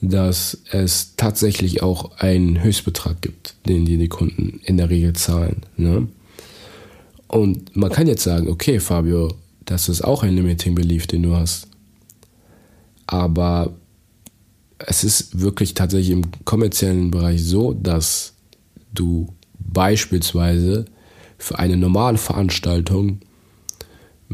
dass 0.00 0.58
es 0.70 1.14
tatsächlich 1.16 1.82
auch 1.82 2.18
einen 2.18 2.62
Höchstbetrag 2.62 3.22
gibt, 3.22 3.54
den 3.66 3.84
die, 3.84 4.08
Kunden 4.08 4.60
in 4.64 4.76
der 4.76 4.90
Regel 4.90 5.14
zahlen. 5.14 5.62
Ne? 5.76 6.08
Und 7.28 7.74
man 7.76 7.90
kann 7.90 8.06
jetzt 8.06 8.22
sagen, 8.22 8.48
okay, 8.48 8.80
Fabio, 8.80 9.34
das 9.64 9.88
ist 9.88 10.02
auch 10.02 10.22
ein 10.22 10.34
Limiting 10.34 10.74
Belief, 10.74 11.06
den 11.06 11.22
du 11.22 11.34
hast. 11.34 11.68
Aber 13.06 13.74
es 14.78 15.04
ist 15.04 15.40
wirklich 15.40 15.74
tatsächlich 15.74 16.10
im 16.10 16.24
kommerziellen 16.44 17.10
Bereich 17.10 17.42
so, 17.42 17.72
dass 17.72 18.34
du 18.92 19.28
beispielsweise 19.58 20.84
für 21.38 21.58
eine 21.58 21.76
normale 21.76 22.18
Veranstaltung 22.18 23.20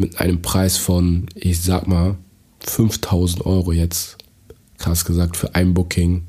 mit 0.00 0.19
einem 0.19 0.42
Preis 0.42 0.76
von, 0.78 1.26
ich 1.35 1.61
sag 1.61 1.87
mal, 1.87 2.16
5000 2.61 3.45
Euro 3.47 3.73
jetzt, 3.73 4.16
krass 4.78 5.04
gesagt, 5.04 5.37
für 5.37 5.54
ein 5.54 5.75
Booking 5.75 6.25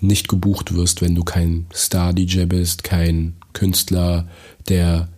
nicht 0.00 0.28
gebucht 0.28 0.74
wirst, 0.74 1.00
wenn 1.00 1.14
du 1.14 1.22
kein 1.22 1.66
Star-DJ 1.72 2.46
bist, 2.46 2.84
kein 2.84 3.36
Künstler, 3.52 4.28
der 4.68 5.08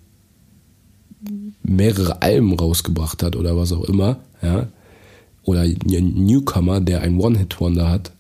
mehrere 1.62 2.20
Alben 2.20 2.52
rausgebracht 2.52 3.22
hat 3.22 3.36
oder 3.36 3.56
was 3.56 3.72
auch 3.72 3.84
immer, 3.84 4.18
ja, 4.42 4.68
oder 5.44 5.62
ein 5.62 5.78
Newcomer, 5.84 6.80
der 6.80 7.00
ein 7.00 7.18
One-Hit-Wonder 7.18 7.88
hat, 7.88 8.12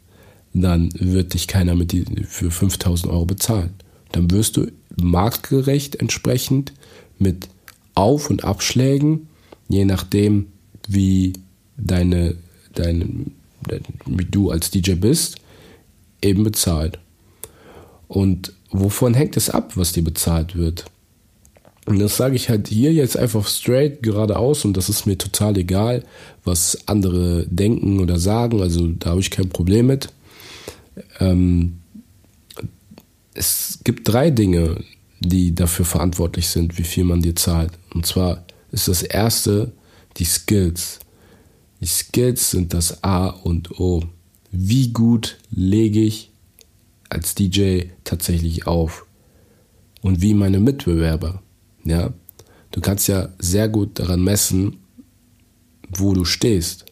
dann 0.54 0.90
wird 0.94 1.34
dich 1.34 1.48
keiner 1.48 1.74
mit 1.74 1.92
die, 1.92 2.04
für 2.24 2.50
5000 2.50 3.12
Euro 3.12 3.26
bezahlen. 3.26 3.74
Dann 4.12 4.30
wirst 4.30 4.56
du 4.56 4.66
marktgerecht 4.96 5.96
entsprechend 5.96 6.72
mit 7.18 7.48
Auf- 7.94 8.30
und 8.30 8.44
Abschlägen, 8.44 9.28
je 9.68 9.84
nachdem, 9.84 10.46
wie 10.88 11.34
deine, 11.76 12.36
deine, 12.74 13.06
wie 14.06 14.24
du 14.24 14.50
als 14.50 14.70
DJ 14.70 14.94
bist, 14.94 15.36
eben 16.20 16.44
bezahlt. 16.44 16.98
Und 18.08 18.52
wovon 18.70 19.14
hängt 19.14 19.36
es 19.36 19.50
ab, 19.50 19.76
was 19.76 19.92
dir 19.92 20.04
bezahlt 20.04 20.56
wird? 20.56 20.84
Und 21.86 21.98
das 21.98 22.16
sage 22.16 22.36
ich 22.36 22.48
halt 22.48 22.68
hier 22.68 22.92
jetzt 22.92 23.16
einfach 23.16 23.46
straight 23.46 24.02
geradeaus 24.02 24.64
und 24.64 24.76
das 24.76 24.88
ist 24.88 25.04
mir 25.04 25.18
total 25.18 25.56
egal, 25.58 26.04
was 26.44 26.86
andere 26.86 27.44
denken 27.48 27.98
oder 27.98 28.18
sagen. 28.18 28.60
Also 28.60 28.86
da 28.86 29.10
habe 29.10 29.20
ich 29.20 29.30
kein 29.30 29.48
Problem 29.48 29.86
mit. 29.86 30.08
Ähm, 31.18 31.78
es 33.34 33.80
gibt 33.82 34.06
drei 34.06 34.30
Dinge, 34.30 34.76
die 35.28 35.54
dafür 35.54 35.84
verantwortlich 35.84 36.48
sind, 36.48 36.78
wie 36.78 36.84
viel 36.84 37.04
man 37.04 37.22
dir 37.22 37.36
zahlt. 37.36 37.72
Und 37.94 38.06
zwar 38.06 38.44
ist 38.70 38.88
das 38.88 39.02
erste 39.02 39.72
die 40.16 40.24
Skills. 40.24 40.98
Die 41.80 41.86
Skills 41.86 42.50
sind 42.50 42.74
das 42.74 43.02
A 43.02 43.28
und 43.28 43.80
O. 43.80 44.02
Wie 44.50 44.92
gut 44.92 45.38
lege 45.50 46.00
ich 46.00 46.30
als 47.08 47.34
DJ 47.34 47.84
tatsächlich 48.04 48.66
auf? 48.66 49.06
Und 50.02 50.20
wie 50.20 50.34
meine 50.34 50.60
Mitbewerber? 50.60 51.42
Ja, 51.84 52.12
du 52.70 52.80
kannst 52.80 53.08
ja 53.08 53.30
sehr 53.38 53.68
gut 53.68 53.98
daran 53.98 54.22
messen, 54.22 54.78
wo 55.88 56.14
du 56.14 56.24
stehst. 56.24 56.86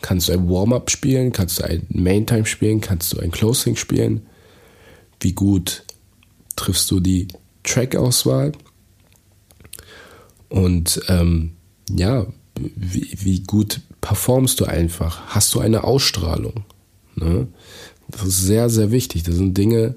Kannst 0.00 0.28
du 0.28 0.32
ein 0.32 0.48
Warm-up 0.48 0.90
spielen? 0.90 1.32
Kannst 1.32 1.58
du 1.58 1.64
ein 1.64 1.86
Main-Time 1.88 2.46
spielen? 2.46 2.80
Kannst 2.80 3.12
du 3.12 3.18
ein 3.18 3.30
Closing 3.30 3.76
spielen? 3.76 4.26
Wie 5.20 5.32
gut 5.32 5.84
triffst 6.58 6.90
du 6.90 7.00
die 7.00 7.28
Track-Auswahl? 7.62 8.52
Und 10.48 11.00
ähm, 11.08 11.52
ja, 11.90 12.26
wie, 12.58 13.08
wie, 13.20 13.42
gut 13.42 13.80
performst 14.00 14.60
du 14.60 14.64
einfach? 14.64 15.20
Hast 15.28 15.54
du 15.54 15.60
eine 15.60 15.84
Ausstrahlung? 15.84 16.64
Ne? 17.14 17.48
Das 18.08 18.22
ist 18.24 18.42
sehr, 18.42 18.68
sehr 18.70 18.90
wichtig. 18.90 19.22
Das 19.22 19.36
sind 19.36 19.56
Dinge, 19.56 19.94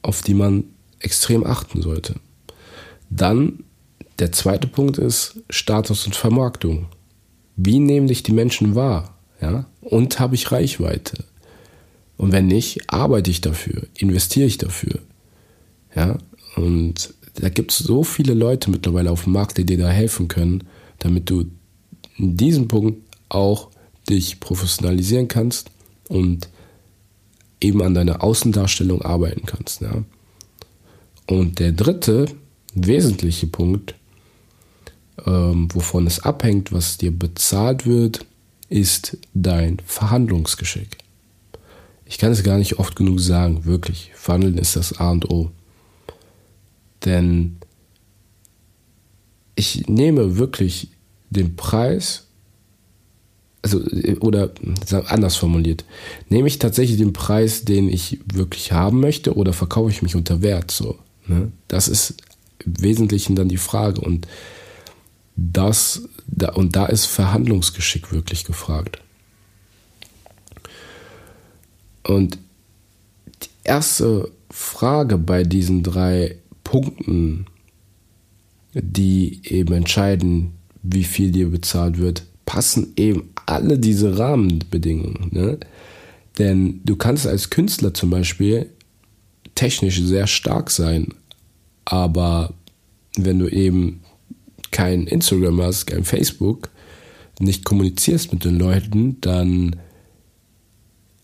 auf 0.00 0.22
die 0.22 0.34
man 0.34 0.64
extrem 1.00 1.44
achten 1.44 1.82
sollte. 1.82 2.14
Dann 3.10 3.64
der 4.18 4.32
zweite 4.32 4.68
Punkt 4.68 4.98
ist 4.98 5.40
Status 5.50 6.06
und 6.06 6.14
Vermarktung. 6.14 6.86
Wie 7.56 7.80
nehmen 7.80 8.06
dich 8.06 8.22
die 8.22 8.32
Menschen 8.32 8.74
wahr? 8.74 9.16
Ja? 9.40 9.66
Und 9.80 10.20
habe 10.20 10.36
ich 10.36 10.52
Reichweite? 10.52 11.24
Und 12.16 12.30
wenn 12.30 12.46
nicht, 12.46 12.92
arbeite 12.92 13.30
ich 13.30 13.40
dafür, 13.40 13.88
investiere 13.94 14.46
ich 14.46 14.58
dafür. 14.58 15.00
Ja? 16.06 16.18
Und 16.56 17.14
da 17.34 17.48
gibt 17.48 17.72
es 17.72 17.78
so 17.78 18.04
viele 18.04 18.34
Leute 18.34 18.70
mittlerweile 18.70 19.10
auf 19.10 19.24
dem 19.24 19.32
Markt, 19.32 19.58
die 19.58 19.64
dir 19.64 19.78
da 19.78 19.88
helfen 19.88 20.28
können, 20.28 20.64
damit 20.98 21.30
du 21.30 21.46
in 22.18 22.36
diesem 22.36 22.68
Punkt 22.68 23.02
auch 23.28 23.70
dich 24.08 24.40
professionalisieren 24.40 25.28
kannst 25.28 25.70
und 26.08 26.48
eben 27.60 27.82
an 27.82 27.94
deiner 27.94 28.22
Außendarstellung 28.22 29.02
arbeiten 29.02 29.46
kannst. 29.46 29.80
Ja? 29.80 30.04
Und 31.26 31.58
der 31.58 31.72
dritte 31.72 32.26
wesentliche 32.74 33.46
Punkt, 33.46 33.94
ähm, 35.24 35.68
wovon 35.72 36.06
es 36.06 36.20
abhängt, 36.20 36.72
was 36.72 36.98
dir 36.98 37.16
bezahlt 37.16 37.86
wird, 37.86 38.26
ist 38.68 39.18
dein 39.34 39.78
Verhandlungsgeschick. 39.86 40.98
Ich 42.06 42.18
kann 42.18 42.32
es 42.32 42.42
gar 42.42 42.58
nicht 42.58 42.78
oft 42.78 42.96
genug 42.96 43.20
sagen, 43.20 43.64
wirklich. 43.64 44.10
Verhandeln 44.14 44.58
ist 44.58 44.76
das 44.76 44.98
A 44.98 45.10
und 45.10 45.30
O. 45.30 45.50
Denn 47.04 47.58
ich 49.54 49.86
nehme 49.88 50.36
wirklich 50.38 50.88
den 51.30 51.56
Preis, 51.56 52.26
also, 53.62 53.80
oder 54.20 54.52
anders 55.06 55.36
formuliert, 55.36 55.84
nehme 56.28 56.48
ich 56.48 56.58
tatsächlich 56.58 56.98
den 56.98 57.12
Preis, 57.12 57.64
den 57.64 57.88
ich 57.88 58.20
wirklich 58.32 58.72
haben 58.72 59.00
möchte, 59.00 59.36
oder 59.36 59.52
verkaufe 59.52 59.90
ich 59.90 60.02
mich 60.02 60.16
unter 60.16 60.42
Wert? 60.42 60.70
So, 60.70 60.98
ne? 61.26 61.52
Das 61.68 61.88
ist 61.88 62.16
im 62.64 62.80
Wesentlichen 62.80 63.36
dann 63.36 63.48
die 63.48 63.58
Frage. 63.58 64.00
Und 64.00 64.26
das, 65.36 66.08
da, 66.26 66.50
und 66.52 66.76
da 66.76 66.86
ist 66.86 67.06
Verhandlungsgeschick 67.06 68.12
wirklich 68.12 68.44
gefragt. 68.44 68.98
Und 72.02 72.38
die 73.42 73.48
erste 73.64 74.30
Frage 74.50 75.18
bei 75.18 75.44
diesen 75.44 75.82
drei 75.82 76.36
Punkten, 76.72 77.44
die 78.72 79.42
eben 79.44 79.74
entscheiden, 79.74 80.52
wie 80.82 81.04
viel 81.04 81.30
dir 81.30 81.50
bezahlt 81.50 81.98
wird, 81.98 82.24
passen 82.46 82.94
eben 82.96 83.28
alle 83.44 83.78
diese 83.78 84.18
Rahmenbedingungen. 84.18 85.28
Ne? 85.32 85.58
Denn 86.38 86.80
du 86.82 86.96
kannst 86.96 87.26
als 87.26 87.50
Künstler 87.50 87.92
zum 87.92 88.08
Beispiel 88.08 88.70
technisch 89.54 90.00
sehr 90.00 90.26
stark 90.26 90.70
sein, 90.70 91.08
aber 91.84 92.54
wenn 93.18 93.38
du 93.38 93.48
eben 93.48 94.00
kein 94.70 95.06
Instagram 95.06 95.60
hast, 95.60 95.88
kein 95.88 96.04
Facebook, 96.04 96.70
nicht 97.38 97.66
kommunizierst 97.66 98.32
mit 98.32 98.46
den 98.46 98.58
Leuten, 98.58 99.20
dann 99.20 99.76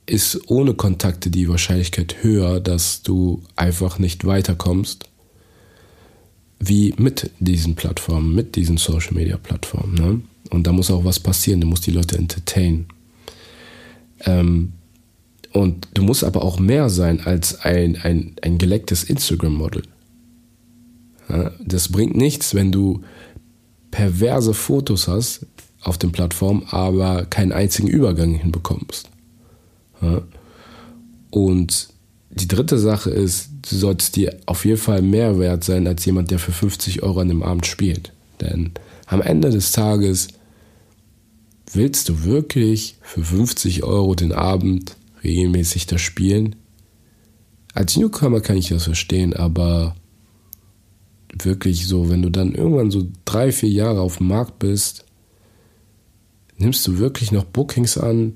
ist 0.05 0.51
ohne 0.51 0.75
Kontakte 0.75 1.31
die 1.31 1.49
Wahrscheinlichkeit 1.49 2.23
höher, 2.23 2.61
dass 2.61 3.03
du 3.03 3.43
einfach 3.57 3.99
nicht 3.99 4.27
weiterkommst, 4.27 5.08
wie 6.61 6.95
mit 6.99 7.31
diesen 7.39 7.75
Plattformen, 7.75 8.35
mit 8.35 8.57
diesen 8.57 8.77
Social 8.77 9.15
Media 9.15 9.37
Plattformen. 9.37 9.95
Ne? 9.95 10.21
Und 10.51 10.67
da 10.67 10.73
muss 10.73 10.91
auch 10.91 11.05
was 11.05 11.21
passieren, 11.21 11.61
du 11.61 11.67
musst 11.67 11.87
die 11.87 11.93
Leute 11.93 12.19
entertainen. 12.19 12.87
Ähm, 14.25 14.73
und 15.53 15.89
du 15.95 16.03
musst 16.03 16.25
aber 16.25 16.43
auch 16.43 16.59
mehr 16.59 16.91
sein 16.91 17.21
als 17.21 17.61
ein, 17.61 17.97
ein, 17.97 18.37
ein 18.43 18.59
gelecktes 18.59 19.05
Instagram-Model. 19.05 19.83
Ja, 21.29 21.53
das 21.65 21.89
bringt 21.89 22.17
nichts, 22.17 22.55
wenn 22.55 22.73
du 22.73 23.03
perverse 23.91 24.55
Fotos 24.55 25.09
hast 25.09 25.47
auf 25.83 25.99
den 25.99 26.13
Plattformen, 26.13 26.65
aber 26.71 27.25
keinen 27.27 27.53
einzigen 27.53 27.89
Übergang 27.89 28.35
hinbekommst. 28.35 29.09
Ja? 30.03 30.23
Und 31.31 31.89
die 32.31 32.49
dritte 32.49 32.79
Sache 32.79 33.11
ist, 33.11 33.51
du 33.71 33.77
solltest 33.77 34.17
dir 34.17 34.39
auf 34.47 34.65
jeden 34.65 34.79
Fall 34.79 35.03
mehr 35.03 35.39
wert 35.39 35.65
sein 35.65 35.87
als 35.87 36.05
jemand, 36.05 36.31
der 36.31 36.39
für 36.39 36.53
50 36.53 37.03
Euro 37.03 37.21
an 37.21 37.29
dem 37.29 37.43
Abend 37.43 37.67
spielt. 37.67 38.13
Denn 38.41 38.73
am 39.07 39.21
Ende 39.21 39.51
des 39.51 39.73
Tages 39.73 40.29
willst 41.73 42.09
du 42.09 42.25
wirklich 42.25 42.97
für 43.03 43.23
50 43.23 43.85
Euro 43.85 44.15
den 44.15 44.33
Abend 44.33 44.97
regelmäßig 45.23 45.87
das 45.87 46.01
spielen? 46.01 46.57
Als 47.75 47.97
Newcomer 47.97 48.41
kann 48.41 48.57
ich 48.57 48.69
das 48.69 48.85
verstehen, 48.85 49.35
aber 49.35 49.95
wirklich 51.43 51.87
so, 51.87 52.11
wenn 52.11 52.23
du 52.23 52.31
dann 52.31 52.55
irgendwann 52.55 52.91
so 52.91 53.07
drei, 53.25 53.53
vier 53.53 53.69
Jahre 53.69 54.01
auf 54.01 54.19
dem 54.19 54.29
Markt 54.29 54.59
bist, 54.59 55.05
nimmst 56.57 56.87
du 56.87 56.99
wirklich 56.99 57.33
noch 57.33 57.45
Bookings 57.45 57.99
an, 57.99 58.35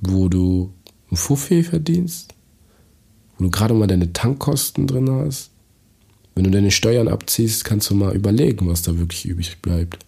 wo 0.00 0.28
du 0.28 0.72
ein 1.10 1.16
Fuffi 1.16 1.62
verdienst, 1.62 2.34
wo 3.40 3.44
du 3.44 3.50
gerade 3.50 3.74
mal 3.74 3.86
deine 3.86 4.12
Tankkosten 4.12 4.86
drin 4.86 5.10
hast. 5.10 5.50
Wenn 6.34 6.44
du 6.44 6.50
deine 6.50 6.70
Steuern 6.70 7.08
abziehst, 7.08 7.64
kannst 7.64 7.88
du 7.90 7.94
mal 7.94 8.14
überlegen, 8.14 8.68
was 8.68 8.82
da 8.82 8.98
wirklich 8.98 9.24
übrig 9.24 9.60
bleibt. 9.62 10.04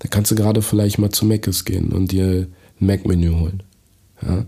Da 0.00 0.08
kannst 0.08 0.30
du 0.32 0.34
gerade 0.34 0.60
vielleicht 0.60 0.98
mal 0.98 1.10
zu 1.10 1.24
Mc's 1.24 1.64
gehen 1.64 1.92
und 1.92 2.10
dir 2.10 2.48
ein 2.80 2.86
Mac-Menü 2.86 3.30
holen. 3.30 3.62
Ja? 4.22 4.44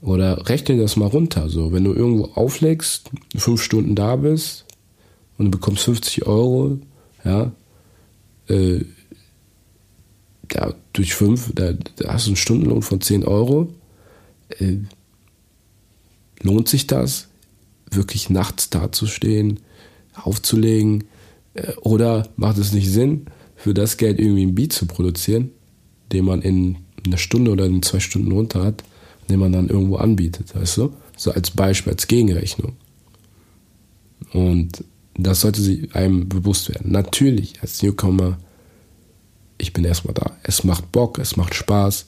Oder 0.00 0.48
rechne 0.48 0.78
das 0.78 0.96
mal 0.96 1.06
runter. 1.06 1.48
So, 1.48 1.72
wenn 1.72 1.84
du 1.84 1.92
irgendwo 1.92 2.26
auflegst, 2.34 3.10
fünf 3.36 3.60
Stunden 3.60 3.96
da 3.96 4.14
bist 4.16 4.64
und 5.36 5.46
du 5.46 5.50
bekommst 5.50 5.82
50 5.84 6.26
Euro, 6.26 6.78
ja, 7.24 7.50
äh, 8.48 8.84
da, 10.46 10.74
durch 10.92 11.14
fünf, 11.14 11.52
da, 11.54 11.72
da, 11.72 12.12
hast 12.12 12.26
du 12.26 12.30
einen 12.30 12.36
Stundenlohn 12.36 12.82
von 12.82 13.00
10 13.00 13.24
Euro. 13.24 13.74
Äh, 14.60 14.78
lohnt 16.42 16.68
sich 16.68 16.86
das, 16.86 17.28
wirklich 17.90 18.30
nachts 18.30 18.70
dazustehen, 18.70 19.60
aufzulegen? 20.14 21.04
Äh, 21.54 21.72
oder 21.82 22.28
macht 22.36 22.58
es 22.58 22.72
nicht 22.72 22.90
Sinn, 22.90 23.26
für 23.56 23.74
das 23.74 23.96
Geld 23.96 24.18
irgendwie 24.18 24.46
ein 24.46 24.54
Beat 24.54 24.72
zu 24.72 24.86
produzieren, 24.86 25.50
den 26.12 26.24
man 26.24 26.42
in 26.42 26.78
einer 27.04 27.18
Stunde 27.18 27.50
oder 27.50 27.66
in 27.66 27.82
zwei 27.82 28.00
Stunden 28.00 28.32
runter 28.32 28.62
hat, 28.62 28.84
den 29.28 29.40
man 29.40 29.52
dann 29.52 29.68
irgendwo 29.68 29.96
anbietet, 29.96 30.54
weißt 30.54 30.78
du? 30.78 30.94
So 31.16 31.32
als 31.32 31.50
Beispiel, 31.50 31.92
als 31.92 32.06
Gegenrechnung. 32.06 32.76
Und 34.32 34.84
das 35.16 35.40
sollte 35.40 35.60
sich 35.60 35.94
einem 35.94 36.28
bewusst 36.28 36.68
werden. 36.68 36.92
Natürlich, 36.92 37.60
als 37.60 37.82
Newcomer, 37.82 38.38
ich 39.58 39.72
bin 39.72 39.84
erstmal 39.84 40.14
da. 40.14 40.36
Es 40.44 40.62
macht 40.62 40.92
Bock, 40.92 41.18
es 41.18 41.36
macht 41.36 41.54
Spaß. 41.54 42.04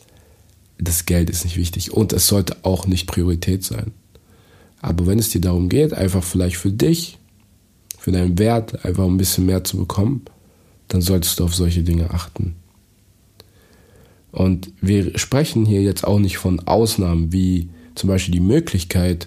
Das 0.79 1.05
Geld 1.07 1.29
ist 1.29 1.45
nicht 1.45 1.57
wichtig 1.57 1.93
und 1.93 2.13
es 2.13 2.29
sollte 2.29 2.65
auch 2.65 2.87
nicht 2.87 3.07
Priorität 3.07 3.65
sein. 3.65 3.93
Aber 4.81 5.07
wenn 5.07 5.19
es 5.19 5.31
dir 5.31 5.41
darum 5.41 5.69
geht, 5.69 5.93
einfach 5.93 6.23
vielleicht 6.23 6.57
für 6.57 6.73
dich, 6.73 7.19
für 7.99 8.13
deinen 8.13 8.39
Wert 8.39 8.85
einfach 8.85 9.05
ein 9.05 9.19
bisschen 9.19 9.47
mehr 9.47 9.63
zu 9.63 9.77
bekommen, 9.77 10.23
dann 10.89 11.03
solltest 11.03 11.39
du 11.39 11.45
auf 11.45 11.55
solche 11.55 11.83
Dinge 11.83 12.11
achten. 12.11 12.57
Und 14.33 14.73
wir 14.81 15.19
sprechen 15.19 15.67
hier 15.67 15.83
jetzt 15.83 16.05
auch 16.05 16.19
nicht 16.19 16.39
von 16.39 16.61
Ausnahmen, 16.67 17.33
wie 17.33 17.69
zum 17.95 18.09
Beispiel 18.09 18.33
die 18.33 18.41
Möglichkeit, 18.41 19.27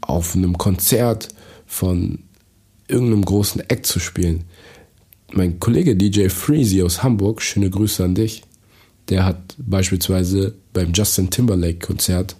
auf 0.00 0.36
einem 0.36 0.58
Konzert 0.58 1.28
von 1.66 2.20
irgendeinem 2.86 3.24
großen 3.24 3.62
Act 3.68 3.86
zu 3.86 3.98
spielen. 3.98 4.44
Mein 5.32 5.58
Kollege 5.58 5.96
DJ 5.96 6.28
Freezy 6.28 6.82
aus 6.82 7.02
Hamburg, 7.02 7.42
schöne 7.42 7.70
Grüße 7.70 8.04
an 8.04 8.14
dich, 8.14 8.44
der 9.08 9.24
hat 9.24 9.56
beispielsweise 9.58 10.54
beim 10.72 10.92
Justin 10.92 11.30
Timberlake 11.30 11.78
Konzert 11.78 12.36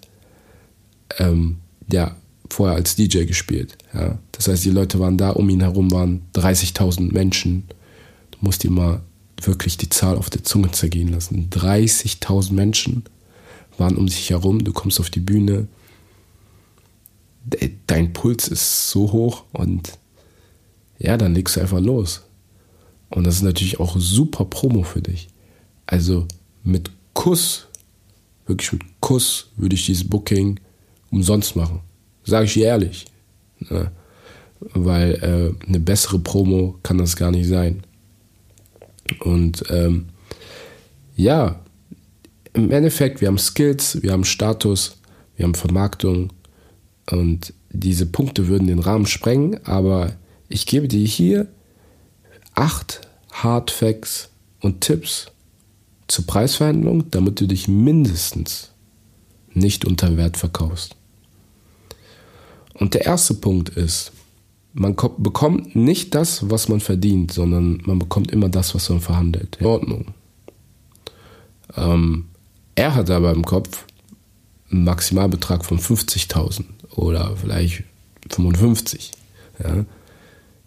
ähm, 1.18 1.56
ja, 1.90 2.16
vorher 2.50 2.76
als 2.76 2.96
DJ 2.96 3.24
gespielt. 3.24 3.76
Ja. 3.92 4.18
Das 4.32 4.48
heißt, 4.48 4.64
die 4.64 4.70
Leute 4.70 4.98
waren 4.98 5.18
da, 5.18 5.30
um 5.30 5.48
ihn 5.48 5.60
herum 5.60 5.90
waren 5.90 6.22
30.000 6.34 7.12
Menschen. 7.12 7.64
Du 8.30 8.38
musst 8.40 8.62
dir 8.62 8.70
mal 8.70 9.02
wirklich 9.42 9.76
die 9.76 9.88
Zahl 9.88 10.16
auf 10.16 10.30
der 10.30 10.44
Zunge 10.44 10.70
zergehen 10.70 11.08
lassen. 11.08 11.48
30.000 11.50 12.52
Menschen 12.52 13.04
waren 13.78 13.96
um 13.96 14.08
sich 14.08 14.30
herum, 14.30 14.62
du 14.62 14.72
kommst 14.72 15.00
auf 15.00 15.10
die 15.10 15.20
Bühne, 15.20 15.66
dein 17.86 18.12
Puls 18.12 18.48
ist 18.48 18.90
so 18.90 19.12
hoch 19.12 19.44
und 19.52 19.98
ja, 20.98 21.16
dann 21.16 21.34
legst 21.34 21.56
du 21.56 21.60
einfach 21.60 21.80
los. 21.80 22.22
Und 23.10 23.24
das 23.24 23.36
ist 23.36 23.42
natürlich 23.42 23.80
auch 23.80 23.96
super 23.98 24.44
Promo 24.44 24.82
für 24.82 25.02
dich. 25.02 25.28
Also 25.86 26.26
mit 26.62 26.90
Kuss, 27.12 27.66
wirklich 28.46 28.72
mit 28.72 28.82
Kuss 29.00 29.50
würde 29.56 29.74
ich 29.74 29.86
dieses 29.86 30.08
Booking 30.08 30.58
umsonst 31.14 31.56
machen. 31.56 31.80
Sage 32.24 32.46
ich 32.46 32.54
dir 32.54 32.66
ehrlich. 32.66 33.06
Ne? 33.60 33.90
Weil 34.60 35.14
äh, 35.62 35.66
eine 35.66 35.80
bessere 35.80 36.18
Promo 36.18 36.78
kann 36.82 36.98
das 36.98 37.16
gar 37.16 37.30
nicht 37.30 37.48
sein. 37.48 37.82
Und 39.20 39.64
ähm, 39.70 40.06
ja, 41.16 41.60
im 42.54 42.70
Endeffekt, 42.70 43.20
wir 43.20 43.28
haben 43.28 43.38
Skills, 43.38 44.02
wir 44.02 44.12
haben 44.12 44.24
Status, 44.24 44.96
wir 45.36 45.44
haben 45.44 45.54
Vermarktung 45.54 46.32
und 47.10 47.52
diese 47.70 48.06
Punkte 48.06 48.48
würden 48.48 48.68
den 48.68 48.78
Rahmen 48.78 49.06
sprengen, 49.06 49.58
aber 49.66 50.12
ich 50.48 50.66
gebe 50.66 50.88
dir 50.88 51.04
hier 51.04 51.48
acht 52.54 53.00
Hard 53.32 53.70
Facts 53.70 54.30
und 54.60 54.80
Tipps 54.80 55.26
zur 56.06 56.26
Preisverhandlung, 56.26 57.10
damit 57.10 57.40
du 57.40 57.46
dich 57.46 57.66
mindestens 57.66 58.70
nicht 59.52 59.84
unter 59.84 60.16
Wert 60.16 60.36
verkaufst. 60.36 60.96
Und 62.74 62.94
der 62.94 63.06
erste 63.06 63.34
Punkt 63.34 63.70
ist, 63.70 64.12
man 64.72 64.96
bekommt 65.18 65.76
nicht 65.76 66.14
das, 66.14 66.50
was 66.50 66.68
man 66.68 66.80
verdient, 66.80 67.32
sondern 67.32 67.80
man 67.84 67.98
bekommt 67.98 68.32
immer 68.32 68.48
das, 68.48 68.74
was 68.74 68.90
man 68.90 69.00
verhandelt. 69.00 69.56
In 69.60 69.66
Ordnung. 69.66 70.06
Ähm, 71.76 72.26
er 72.74 72.94
hat 72.94 73.08
aber 73.10 73.32
im 73.32 73.44
Kopf 73.44 73.84
einen 74.70 74.84
Maximalbetrag 74.84 75.64
von 75.64 75.78
50.000 75.78 76.64
oder 76.96 77.36
vielleicht 77.36 77.84
55. 78.30 79.12
Ja. 79.62 79.84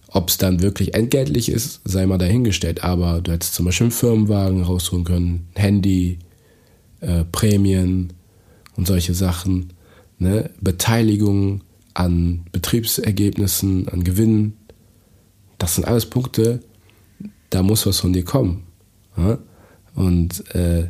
Ob 0.09 0.29
es 0.29 0.37
dann 0.37 0.61
wirklich 0.61 0.93
entgeltlich 0.93 1.49
ist, 1.49 1.81
sei 1.83 2.05
mal 2.05 2.17
dahingestellt. 2.17 2.83
Aber 2.83 3.19
du 3.21 3.31
hättest 3.31 3.55
zum 3.55 3.65
Beispiel 3.65 3.85
einen 3.85 3.91
Firmenwagen 3.91 4.63
rausholen 4.63 5.03
können, 5.03 5.47
Handy, 5.53 6.19
äh, 7.01 7.25
Prämien 7.25 8.13
und 8.77 8.87
solche 8.87 9.13
Sachen, 9.13 9.73
ne? 10.17 10.49
Beteiligung 10.61 11.61
an 11.97 12.45
Betriebsergebnissen, 12.51 13.89
an 13.89 14.03
Gewinnen. 14.03 14.57
Das 15.57 15.75
sind 15.75 15.86
alles 15.86 16.05
Punkte, 16.05 16.60
da 17.49 17.63
muss 17.63 17.88
was 17.88 17.99
von 17.99 18.13
dir 18.13 18.23
kommen. 18.23 18.67
Und 19.95 20.53
äh, 20.53 20.89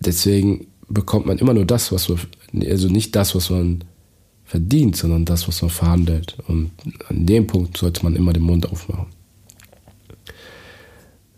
deswegen 0.00 0.66
bekommt 0.88 1.26
man 1.26 1.38
immer 1.38 1.54
nur 1.54 1.64
das, 1.64 1.92
was 1.92 2.08
man, 2.08 2.18
also 2.66 2.88
nicht 2.88 3.14
das, 3.14 3.36
was 3.36 3.50
man 3.50 3.84
verdient, 4.44 4.96
sondern 4.96 5.24
das, 5.24 5.46
was 5.46 5.62
man 5.62 5.70
verhandelt. 5.70 6.36
Und 6.48 6.72
an 7.08 7.24
dem 7.26 7.46
Punkt 7.46 7.76
sollte 7.76 8.02
man 8.02 8.16
immer 8.16 8.32
den 8.32 8.42
Mund 8.42 8.68
aufmachen. 8.68 9.06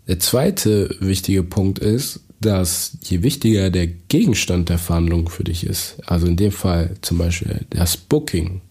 Der 0.07 0.19
zweite 0.19 0.95
wichtige 0.99 1.43
Punkt 1.43 1.77
ist, 1.77 2.21
dass 2.41 2.97
je 3.03 3.21
wichtiger 3.21 3.69
der 3.69 3.87
Gegenstand 3.87 4.69
der 4.69 4.79
Verhandlung 4.79 5.29
für 5.29 5.43
dich 5.43 5.65
ist, 5.65 5.97
also 6.07 6.25
in 6.25 6.37
dem 6.37 6.51
Fall 6.51 6.95
zum 7.01 7.19
Beispiel 7.19 7.65
das 7.69 7.97
Booking, 7.97 8.61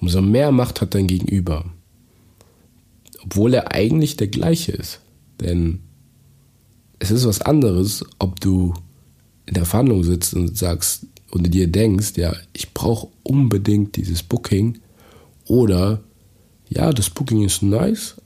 umso 0.00 0.20
mehr 0.20 0.52
Macht 0.52 0.80
hat 0.80 0.94
dein 0.94 1.06
Gegenüber. 1.06 1.64
Obwohl 3.24 3.54
er 3.54 3.72
eigentlich 3.72 4.16
der 4.16 4.28
gleiche 4.28 4.72
ist. 4.72 5.00
Denn 5.40 5.80
es 6.98 7.10
ist 7.10 7.26
was 7.26 7.40
anderes, 7.40 8.04
ob 8.18 8.40
du 8.40 8.74
in 9.46 9.54
der 9.54 9.64
Verhandlung 9.64 10.04
sitzt 10.04 10.34
und 10.34 10.56
sagst 10.56 11.06
und 11.30 11.52
dir 11.54 11.68
denkst, 11.68 12.12
ja, 12.16 12.34
ich 12.52 12.72
brauche 12.74 13.08
unbedingt 13.22 13.96
dieses 13.96 14.22
Booking 14.22 14.78
oder 15.46 16.02
ja, 16.68 16.92
das 16.92 17.10
Booking 17.10 17.44
ist 17.44 17.62
nice, 17.62 18.16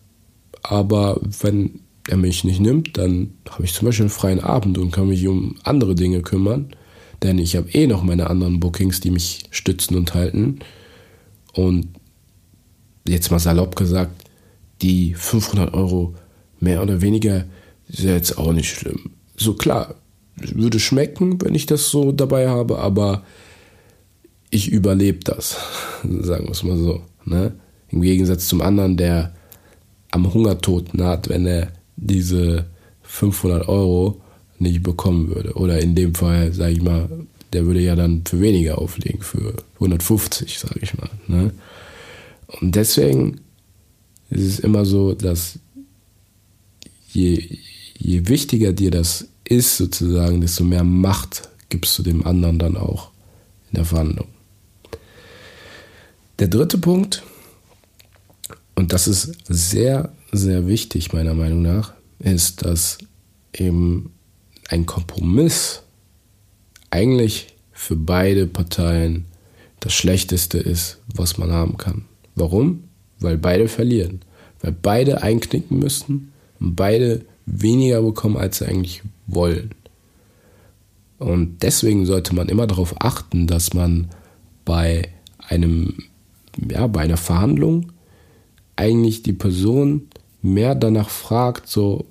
aber 0.63 1.21
wenn 1.41 1.81
er 2.11 2.17
mich 2.17 2.45
nicht 2.45 2.61
nimmt, 2.61 2.99
dann 2.99 3.35
habe 3.49 3.65
ich 3.65 3.73
zum 3.73 3.87
Beispiel 3.87 4.05
einen 4.05 4.11
freien 4.11 4.41
Abend 4.41 4.79
und 4.79 4.91
kann 4.91 5.09
mich 5.09 5.27
um 5.27 5.57
andere 5.63 5.95
Dinge 5.95 6.23
kümmern. 6.23 6.75
denn 7.23 7.39
ich 7.39 7.55
habe 7.55 7.71
eh 7.73 7.87
noch 7.87 8.03
meine 8.03 8.31
anderen 8.31 8.61
Bookings, 8.61 9.01
die 9.01 9.11
mich 9.11 9.45
stützen 9.51 9.95
und 9.95 10.15
halten. 10.15 10.61
Und 11.53 11.89
jetzt 13.07 13.31
mal 13.31 13.39
salopp 13.39 13.77
gesagt, 13.77 14.25
die 14.81 15.13
500 15.15 15.75
Euro 15.75 16.15
mehr 16.61 16.83
oder 16.83 17.03
weniger 17.03 17.45
ist 17.89 18.05
ja 18.05 18.13
jetzt 18.13 18.39
auch 18.39 18.53
nicht 18.53 18.71
schlimm. 18.71 19.11
So 19.37 19.55
klar, 19.55 19.97
würde 20.37 20.81
schmecken, 20.81 21.41
wenn 21.43 21.55
ich 21.55 21.67
das 21.67 21.91
so 21.91 22.13
dabei 22.13 22.49
habe, 22.49 22.79
aber 22.79 23.25
ich 24.51 24.69
überlebe 24.69 25.21
das, 25.21 25.57
sagen 26.03 26.45
wir 26.45 26.53
es 26.53 26.63
mal 26.63 26.79
so. 26.79 27.03
Ne? 27.25 27.53
Im 27.89 28.03
Gegensatz 28.03 28.49
zum 28.49 28.63
anderen, 28.63 28.97
der 28.97 29.35
am 30.11 30.33
Hungertod 30.33 30.95
naht, 30.95 31.29
wenn 31.29 31.47
er 31.47 31.69
diese 32.01 32.67
500 33.03 33.69
Euro 33.69 34.21
nicht 34.59 34.83
bekommen 34.83 35.35
würde. 35.35 35.55
Oder 35.55 35.81
in 35.81 35.95
dem 35.95 36.15
Fall, 36.15 36.53
sage 36.53 36.73
ich 36.73 36.83
mal, 36.83 37.09
der 37.53 37.67
würde 37.67 37.81
ja 37.81 37.97
dann 37.97 38.25
für 38.25 38.41
weniger 38.41 38.79
auflegen, 38.79 39.23
für 39.23 39.55
150, 39.75 40.59
sage 40.59 40.81
ich 40.83 40.97
mal. 40.97 41.11
Ne? 41.27 41.53
Und 42.61 42.77
deswegen 42.77 43.41
ist 44.31 44.45
es 44.45 44.59
immer 44.61 44.85
so, 44.85 45.15
dass 45.15 45.59
je, 47.09 47.59
je 47.99 48.29
wichtiger 48.29 48.73
dir 48.73 48.91
das 48.91 49.29
ist, 49.45 49.77
sozusagen, 49.77 50.41
desto 50.41 50.65
mehr 50.65 50.85
Macht 50.85 51.49
gibst 51.69 51.99
du 51.99 52.03
dem 52.03 52.27
anderen 52.27 52.59
dann 52.59 52.77
auch 52.77 53.11
in 53.71 53.77
der 53.77 53.85
Verhandlung. 53.85 54.29
Der 56.39 56.49
dritte 56.49 56.79
Punkt, 56.79 57.23
und 58.75 58.93
das 58.93 59.09
ist 59.09 59.35
sehr, 59.47 60.13
sehr 60.33 60.67
wichtig 60.67 61.13
meiner 61.13 61.35
Meinung 61.35 61.63
nach, 61.63 61.95
ist, 62.19 62.65
dass 62.65 62.99
eben 63.53 64.13
ein 64.69 64.87
Kompromiss 64.87 65.83
eigentlich 66.91 67.49
für 67.73 67.97
beide 67.97 68.47
Parteien 68.47 69.27
das 69.81 69.95
Schlechteste 69.95 70.59
ist, 70.59 70.99
was 71.15 71.39
man 71.39 71.51
haben 71.51 71.77
kann. 71.77 72.05
Warum? 72.35 72.85
Weil 73.19 73.39
beide 73.39 73.69
verlieren. 73.69 74.21
Weil 74.61 74.73
beide 74.73 75.23
einknicken 75.23 75.79
müssen 75.79 76.33
und 76.61 76.77
beide 76.77 77.25
weniger 77.47 78.03
bekommen, 78.03 78.37
als 78.37 78.59
sie 78.59 78.67
eigentlich 78.67 79.03
wollen. 79.27 79.71
Und 81.19 81.63
deswegen 81.63 82.07
sollte 82.07 82.35
man 82.35 82.49
immer 82.49 82.67
darauf 82.67 82.95
achten, 83.01 83.47
dass 83.47 83.75
man 83.75 84.09
bei 84.65 85.09
einem, 85.39 85.95
ja, 86.71 86.87
bei 86.87 87.01
einer 87.01 87.17
Verhandlung 87.17 87.93
eigentlich 88.77 89.23
die 89.23 89.33
Person 89.33 90.09
mehr 90.43 90.75
danach 90.75 91.11
fragt, 91.11 91.69
so, 91.69 92.07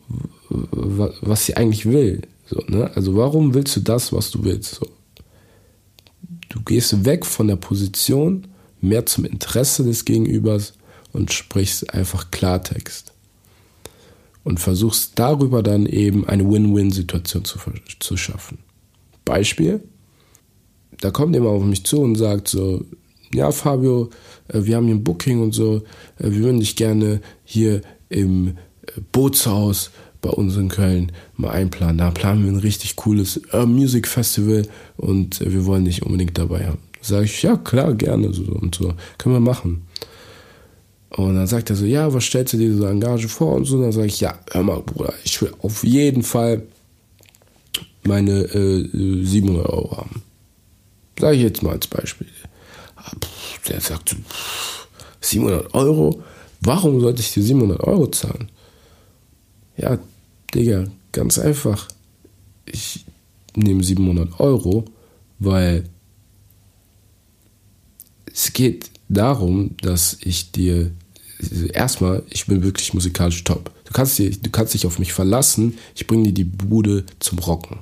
was 0.50 1.46
sie 1.46 1.58
eigentlich 1.58 1.86
will. 1.86 2.22
So, 2.46 2.64
ne? 2.68 2.92
Also 2.96 3.16
warum 3.16 3.54
willst 3.54 3.76
du 3.76 3.82
das, 3.82 4.12
was 4.12 4.32
du 4.32 4.44
willst? 4.44 4.76
So. 4.76 4.88
Du 6.50 6.62
gehst 6.62 7.06
weg 7.06 7.26
von 7.26 7.48
der 7.48 7.56
Position, 7.56 8.48
mehr 8.82 9.06
zum 9.06 9.26
Interesse 9.26 9.84
des 9.84 10.06
Gegenübers 10.06 10.74
und 11.14 11.32
sprichst 11.32 11.94
einfach 11.94 12.32
Klartext. 12.32 13.14
Und 14.44 14.60
versuchst 14.60 15.20
darüber 15.20 15.62
dann 15.62 15.86
eben 15.86 16.28
eine 16.28 16.50
Win-Win-Situation 16.50 17.46
zu, 17.46 17.60
zu 18.00 18.18
schaffen. 18.18 18.60
Beispiel, 19.26 19.84
da 21.02 21.12
kommt 21.12 21.36
jemand 21.36 21.56
auf 21.56 21.64
mich 21.64 21.86
zu 21.86 22.02
und 22.02 22.16
sagt 22.16 22.48
so, 22.48 22.84
ja 23.34 23.52
Fabio, 23.52 24.10
äh, 24.48 24.64
wir 24.64 24.76
haben 24.76 24.86
hier 24.86 24.96
ein 24.96 25.04
Booking 25.04 25.42
und 25.42 25.54
so, 25.54 25.84
äh, 26.18 26.32
wir 26.32 26.40
würden 26.40 26.60
dich 26.60 26.76
gerne 26.76 27.22
hier 27.44 27.82
im 28.10 28.58
äh, 28.86 29.02
Bootshaus 29.12 29.92
bei 30.22 30.30
uns 30.30 30.58
in 30.58 30.70
Köln 30.70 31.12
mal 31.38 31.52
einplanen. 31.52 32.00
Da 32.00 32.12
planen 32.12 32.44
wir 32.44 32.52
ein 32.52 32.60
richtig 32.60 32.98
cooles 32.98 33.42
Music 33.54 34.08
Festival 34.08 34.68
und 34.98 35.40
wir 35.40 35.66
wollen 35.66 35.86
dich 35.86 36.04
unbedingt 36.04 36.38
dabei 36.38 36.68
haben. 36.68 36.80
Sag 37.02 37.24
ich, 37.24 37.42
ja 37.42 37.56
klar, 37.56 37.94
gerne 37.94 38.34
so 38.34 38.44
und 38.52 38.76
so, 38.76 38.94
können 39.18 39.36
wir 39.36 39.40
machen. 39.40 39.88
Und 41.10 41.36
dann 41.36 41.48
sagt 41.48 41.70
er 41.70 41.76
so, 41.76 41.86
ja, 41.86 42.14
was 42.14 42.26
stellst 42.26 42.54
du 42.54 42.58
dir 42.58 42.76
so 42.76 42.86
Engage 42.86 43.28
vor 43.28 43.56
und 43.56 43.66
so. 43.66 43.78
Und 43.78 43.84
dann 43.84 43.92
sage 43.92 44.08
ich, 44.08 44.20
ja, 44.20 44.38
hör 44.52 44.64
mal, 44.64 44.82
Bruder, 44.82 45.14
ich 45.24 45.42
will 45.42 45.54
auf 45.62 45.84
jeden 45.84 46.24
Fall 46.24 46.64
meine 48.04 48.42
äh, 48.42 49.26
700 49.26 49.66
Euro 49.66 49.98
haben. 49.98 50.22
Sage 51.20 51.38
ich 51.38 51.44
jetzt 51.44 51.64
mal 51.64 51.74
als 51.74 51.88
Beispiel. 51.88 52.28
Ah, 52.96 53.12
der 53.68 53.82
sagt 53.82 54.10
so, 54.10 54.16
700 55.22 55.74
Euro? 55.74 56.24
Warum 56.62 57.00
sollte 57.00 57.22
ich 57.22 57.34
dir 57.34 57.44
700 57.44 57.82
Euro 57.82 58.08
zahlen? 58.08 58.50
Ja, 59.78 59.98
Digga, 60.54 60.86
ganz 61.12 61.40
einfach. 61.40 61.88
Ich 62.66 63.06
nehme 63.56 63.84
700 63.84 64.40
Euro, 64.40 64.86
weil 65.40 65.86
es 68.32 68.54
geht 68.54 68.92
darum, 69.08 69.76
dass 69.82 70.18
ich 70.22 70.52
dir 70.52 70.92
erstmal, 71.74 72.24
ich 72.30 72.46
bin 72.46 72.64
wirklich 72.64 72.94
musikalisch 72.94 73.44
top. 73.44 73.72
Du 73.86 73.94
kannst, 73.94 74.20
dir, 74.20 74.30
du 74.30 74.50
kannst 74.50 74.74
dich 74.74 74.86
auf 74.86 75.00
mich 75.00 75.14
verlassen, 75.14 75.78
ich 75.96 76.06
bringe 76.06 76.26
dir 76.26 76.34
die 76.34 76.44
Bude 76.44 77.06
zum 77.20 77.40
Rocken. 77.40 77.78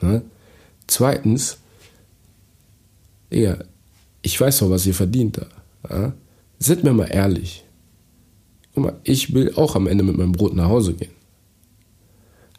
Ne? 0.00 0.22
Zweitens, 0.86 1.58
ja, 3.30 3.58
ich 4.22 4.40
weiß 4.40 4.58
doch, 4.58 4.70
was 4.70 4.86
ihr 4.86 4.94
verdient 4.94 5.38
da. 5.38 5.46
Ja? 5.90 6.14
Seid 6.58 6.84
mir 6.84 6.92
mal 6.92 7.06
ehrlich. 7.06 7.63
Ich 9.04 9.34
will 9.34 9.52
auch 9.54 9.76
am 9.76 9.86
Ende 9.86 10.04
mit 10.04 10.16
meinem 10.16 10.32
Brot 10.32 10.54
nach 10.54 10.68
Hause 10.68 10.94
gehen. 10.94 11.12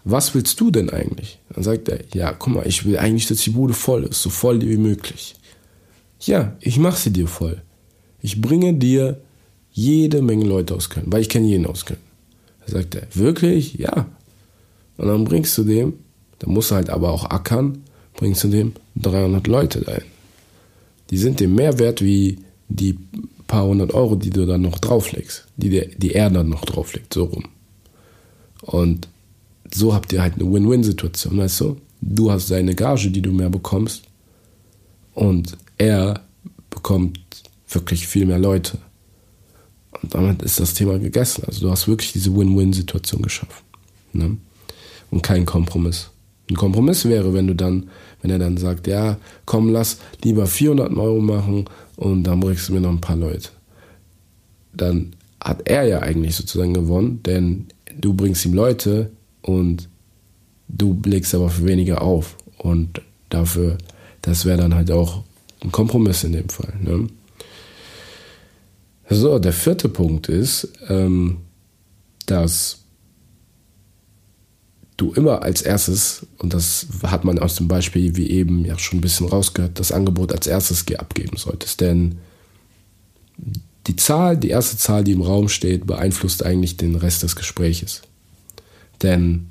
Was 0.04 0.36
willst 0.36 0.60
du 0.60 0.70
denn 0.70 0.90
eigentlich? 0.92 1.40
Dann 1.54 1.64
sagt 1.64 1.90
er, 1.90 2.00
ja, 2.14 2.32
guck 2.32 2.54
mal, 2.54 2.68
ich 2.68 2.86
will 2.86 2.98
eigentlich, 2.98 3.28
dass 3.28 3.40
die 3.40 3.50
Bude 3.50 3.74
voll 3.74 4.04
ist, 4.04 4.22
so 4.22 4.30
voll 4.30 4.62
wie 4.62 4.78
möglich. 4.78 5.36
Ja, 6.20 6.56
ich 6.60 6.78
mache 6.78 7.00
sie 7.00 7.12
dir 7.12 7.28
voll. 7.28 7.62
Ich 8.22 8.40
bringe 8.40 8.74
dir 8.76 9.22
jede 9.72 10.22
Menge 10.22 10.46
Leute 10.46 10.76
aus 10.76 10.90
Köln, 10.90 11.08
weil 11.10 11.22
ich 11.22 11.30
kenne 11.30 11.48
jeden 11.48 11.66
aus 11.66 11.86
Köln. 11.86 12.00
Da 12.66 12.72
sagt 12.74 12.96
er, 12.96 13.08
wirklich? 13.14 13.76
Ja. 13.76 14.08
Und 14.98 15.08
dann 15.08 15.26
bringst 15.26 15.58
du 15.58 15.64
dem, 15.64 15.94
da 16.40 16.50
musst 16.50 16.72
du 16.72 16.76
halt 16.76 16.90
aber 16.90 17.12
auch 17.12 17.26
ackern, 17.26 17.84
bringst 18.14 18.44
du 18.44 18.48
dem 18.48 18.74
300 18.96 19.48
Leute 19.48 19.88
ein. 19.88 20.04
Die 21.10 21.18
sind 21.18 21.40
dem 21.40 21.56
mehr 21.56 21.78
wert 21.80 22.02
wie 22.02 22.40
die 22.70 22.98
paar 23.56 23.68
hundert 23.68 23.94
Euro, 23.94 24.18
die 24.18 24.32
du 24.32 24.46
dann 24.46 24.64
noch 24.64 24.80
drauflegst, 24.80 25.48
die, 25.56 25.70
der, 25.70 25.86
die 25.86 26.14
er 26.14 26.30
dann 26.30 26.50
noch 26.50 26.66
drauflegt, 26.66 27.14
so 27.14 27.24
rum. 27.24 27.46
Und 28.64 29.08
so 29.74 29.94
habt 29.94 30.12
ihr 30.12 30.22
halt 30.22 30.34
eine 30.36 30.52
Win-Win-Situation, 30.52 31.38
weißt 31.38 31.62
du? 31.62 31.78
Du 32.02 32.30
hast 32.30 32.48
seine 32.48 32.76
Gage, 32.76 33.10
die 33.12 33.22
du 33.22 33.32
mehr 33.32 33.50
bekommst 33.50 34.04
und 35.14 35.56
er 35.78 36.20
bekommt 36.70 37.18
wirklich 37.70 38.06
viel 38.06 38.26
mehr 38.26 38.40
Leute. 38.40 38.78
Und 40.02 40.14
damit 40.14 40.42
ist 40.42 40.60
das 40.60 40.74
Thema 40.74 41.00
gegessen. 41.00 41.46
Also 41.48 41.62
du 41.62 41.72
hast 41.72 41.88
wirklich 41.88 42.12
diese 42.12 42.36
Win-Win-Situation 42.36 43.22
geschaffen. 43.22 43.64
Ne? 44.12 44.36
Und 45.12 45.24
kein 45.24 45.46
Kompromiss. 45.46 46.10
Ein 46.50 46.58
Kompromiss 46.58 47.06
wäre, 47.06 47.34
wenn 47.34 47.48
du 47.48 47.56
dann, 47.56 47.90
wenn 48.26 48.32
er 48.32 48.40
dann 48.40 48.58
sagt, 48.58 48.88
ja, 48.88 49.18
komm, 49.46 49.70
lass 49.70 50.00
lieber 50.24 50.48
400 50.48 50.92
Euro 50.98 51.22
machen 51.22 51.66
und 51.96 52.24
dann 52.24 52.40
bringst 52.40 52.68
du 52.68 52.74
mir 52.74 52.82
noch 52.82 52.90
ein 52.90 53.00
paar 53.00 53.16
Leute. 53.16 53.50
Dann 54.74 55.16
hat 55.40 55.70
er 55.70 55.84
ja 55.84 56.00
eigentlich 56.00 56.36
sozusagen 56.36 56.74
gewonnen, 56.74 57.22
denn 57.22 57.68
du 58.02 58.16
bringst 58.16 58.44
ihm 58.44 58.56
Leute 58.56 59.12
und 59.44 59.90
du 60.68 61.00
legst 61.06 61.36
aber 61.36 61.50
für 61.50 61.66
weniger 61.66 62.02
auf. 62.02 62.36
Und 62.58 63.00
dafür, 63.30 63.78
das 64.24 64.44
wäre 64.44 64.58
dann 64.58 64.74
halt 64.74 64.90
auch 64.90 65.22
ein 65.62 65.72
Kompromiss 65.72 66.24
in 66.24 66.32
dem 66.32 66.50
Fall. 66.50 66.74
Ne? 66.82 67.08
So, 69.08 69.38
der 69.38 69.54
vierte 69.54 69.88
Punkt 69.88 70.30
ist, 70.30 70.68
ähm, 70.90 71.42
dass 72.26 72.85
du 74.98 75.14
immer 75.14 75.44
als 75.44 75.62
erstes, 75.62 76.26
und 76.38 76.54
das 76.54 76.88
hat 77.04 77.26
man 77.26 77.40
aus 77.40 77.56
dem 77.56 77.68
Beispiel 77.68 78.16
wie 78.16 78.30
eben 78.30 78.66
ja 78.66 78.78
schon 78.80 79.00
ein 79.00 79.02
bisschen 79.02 79.28
rausgehört, 79.28 79.80
das 79.80 79.92
Angebot 79.92 80.32
als 80.32 80.48
erstes 80.48 80.86
abgeben 80.98 81.38
solltest. 81.38 81.82
Denn 81.82 82.20
die 83.88 83.96
Zahl, 83.96 84.38
die 84.38 84.50
erste 84.50 84.78
Zahl, 84.78 85.04
die 85.04 85.12
im 85.12 85.22
Raum 85.22 85.50
steht, 85.50 85.86
beeinflusst 85.86 86.46
eigentlich 86.46 86.78
den 86.78 86.96
Rest 86.96 87.24
des 87.24 87.36
Gespräches. 87.36 88.02
Denn 89.04 89.50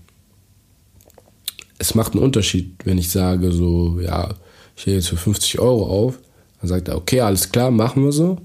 es 1.78 1.94
macht 1.94 2.14
einen 2.14 2.22
Unterschied, 2.22 2.74
wenn 2.84 2.98
ich 2.98 3.10
sage, 3.10 3.52
so, 3.52 4.00
ja, 4.00 4.34
ich 4.74 4.82
stehe 4.82 4.96
jetzt 4.96 5.08
für 5.08 5.16
50 5.16 5.58
Euro 5.58 5.86
auf, 5.86 6.18
dann 6.60 6.68
sagt 6.68 6.88
er, 6.88 6.96
okay, 6.96 7.20
alles 7.20 7.52
klar, 7.52 7.70
machen 7.70 8.04
wir 8.04 8.12
so. 8.12 8.38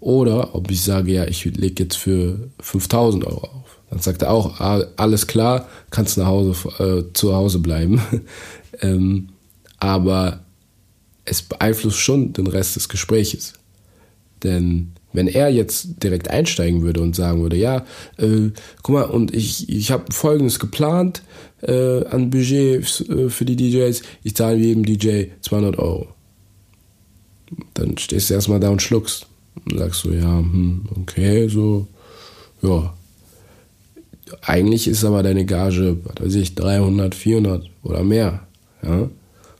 Oder 0.00 0.54
ob 0.54 0.70
ich 0.70 0.82
sage, 0.82 1.12
ja, 1.12 1.26
ich 1.26 1.44
lege 1.44 1.84
jetzt 1.84 1.96
für 1.96 2.50
5000 2.60 3.24
Euro 3.24 3.46
auf. 3.46 3.61
Dann 3.92 4.00
sagt 4.00 4.22
er 4.22 4.30
auch, 4.30 4.58
alles 4.96 5.26
klar, 5.26 5.68
kannst 5.90 6.16
nach 6.16 6.24
Hause, 6.24 6.68
äh, 6.78 7.12
zu 7.12 7.34
Hause 7.34 7.58
bleiben. 7.58 8.00
ähm, 8.80 9.28
aber 9.78 10.40
es 11.26 11.42
beeinflusst 11.42 11.98
schon 11.98 12.32
den 12.32 12.46
Rest 12.46 12.74
des 12.74 12.88
Gespräches. 12.88 13.52
Denn 14.42 14.92
Wenn 15.12 15.26
er 15.26 15.50
jetzt 15.50 16.02
direkt 16.02 16.30
einsteigen 16.30 16.80
würde 16.80 17.02
und 17.02 17.14
sagen 17.14 17.42
würde, 17.42 17.56
ja, 17.56 17.84
äh, 18.16 18.50
guck 18.82 18.94
mal, 18.94 19.02
und 19.02 19.34
ich, 19.34 19.68
ich 19.68 19.90
habe 19.90 20.10
Folgendes 20.10 20.58
geplant 20.58 21.22
äh, 21.60 22.06
an 22.06 22.30
Budget 22.30 22.82
äh, 23.10 23.28
für 23.28 23.44
die 23.44 23.56
DJs, 23.56 24.00
ich 24.22 24.34
zahle 24.34 24.56
jedem 24.56 24.86
DJ 24.86 25.24
200 25.42 25.78
Euro. 25.78 26.08
Dann 27.74 27.98
stehst 27.98 28.30
du 28.30 28.34
erstmal 28.34 28.58
da 28.58 28.70
und 28.70 28.80
schluckst. 28.80 29.26
Und 29.66 29.78
sagst 29.78 30.00
so, 30.00 30.12
ja, 30.12 30.38
hm, 30.38 30.86
okay, 30.98 31.46
so, 31.48 31.86
ja. 32.62 32.94
Eigentlich 34.40 34.88
ist 34.88 35.04
aber 35.04 35.22
deine 35.22 35.44
Gage, 35.44 35.98
was 36.04 36.24
weiß 36.24 36.34
ich, 36.36 36.54
300, 36.54 37.14
400 37.14 37.70
oder 37.82 38.02
mehr. 38.02 38.46
Ja? 38.82 39.08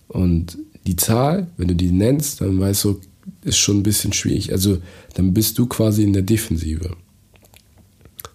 Und 0.08 0.58
die 0.86 0.96
Zahl, 0.96 1.48
wenn 1.56 1.68
du 1.68 1.74
die 1.74 1.92
nennst, 1.92 2.40
dann 2.40 2.58
weißt 2.58 2.84
du, 2.84 3.00
ist 3.44 3.58
schon 3.58 3.78
ein 3.78 3.82
bisschen 3.82 4.12
schwierig. 4.12 4.52
Also 4.52 4.78
dann 5.14 5.34
bist 5.34 5.58
du 5.58 5.66
quasi 5.66 6.02
in 6.02 6.12
der 6.12 6.22
Defensive. 6.22 6.96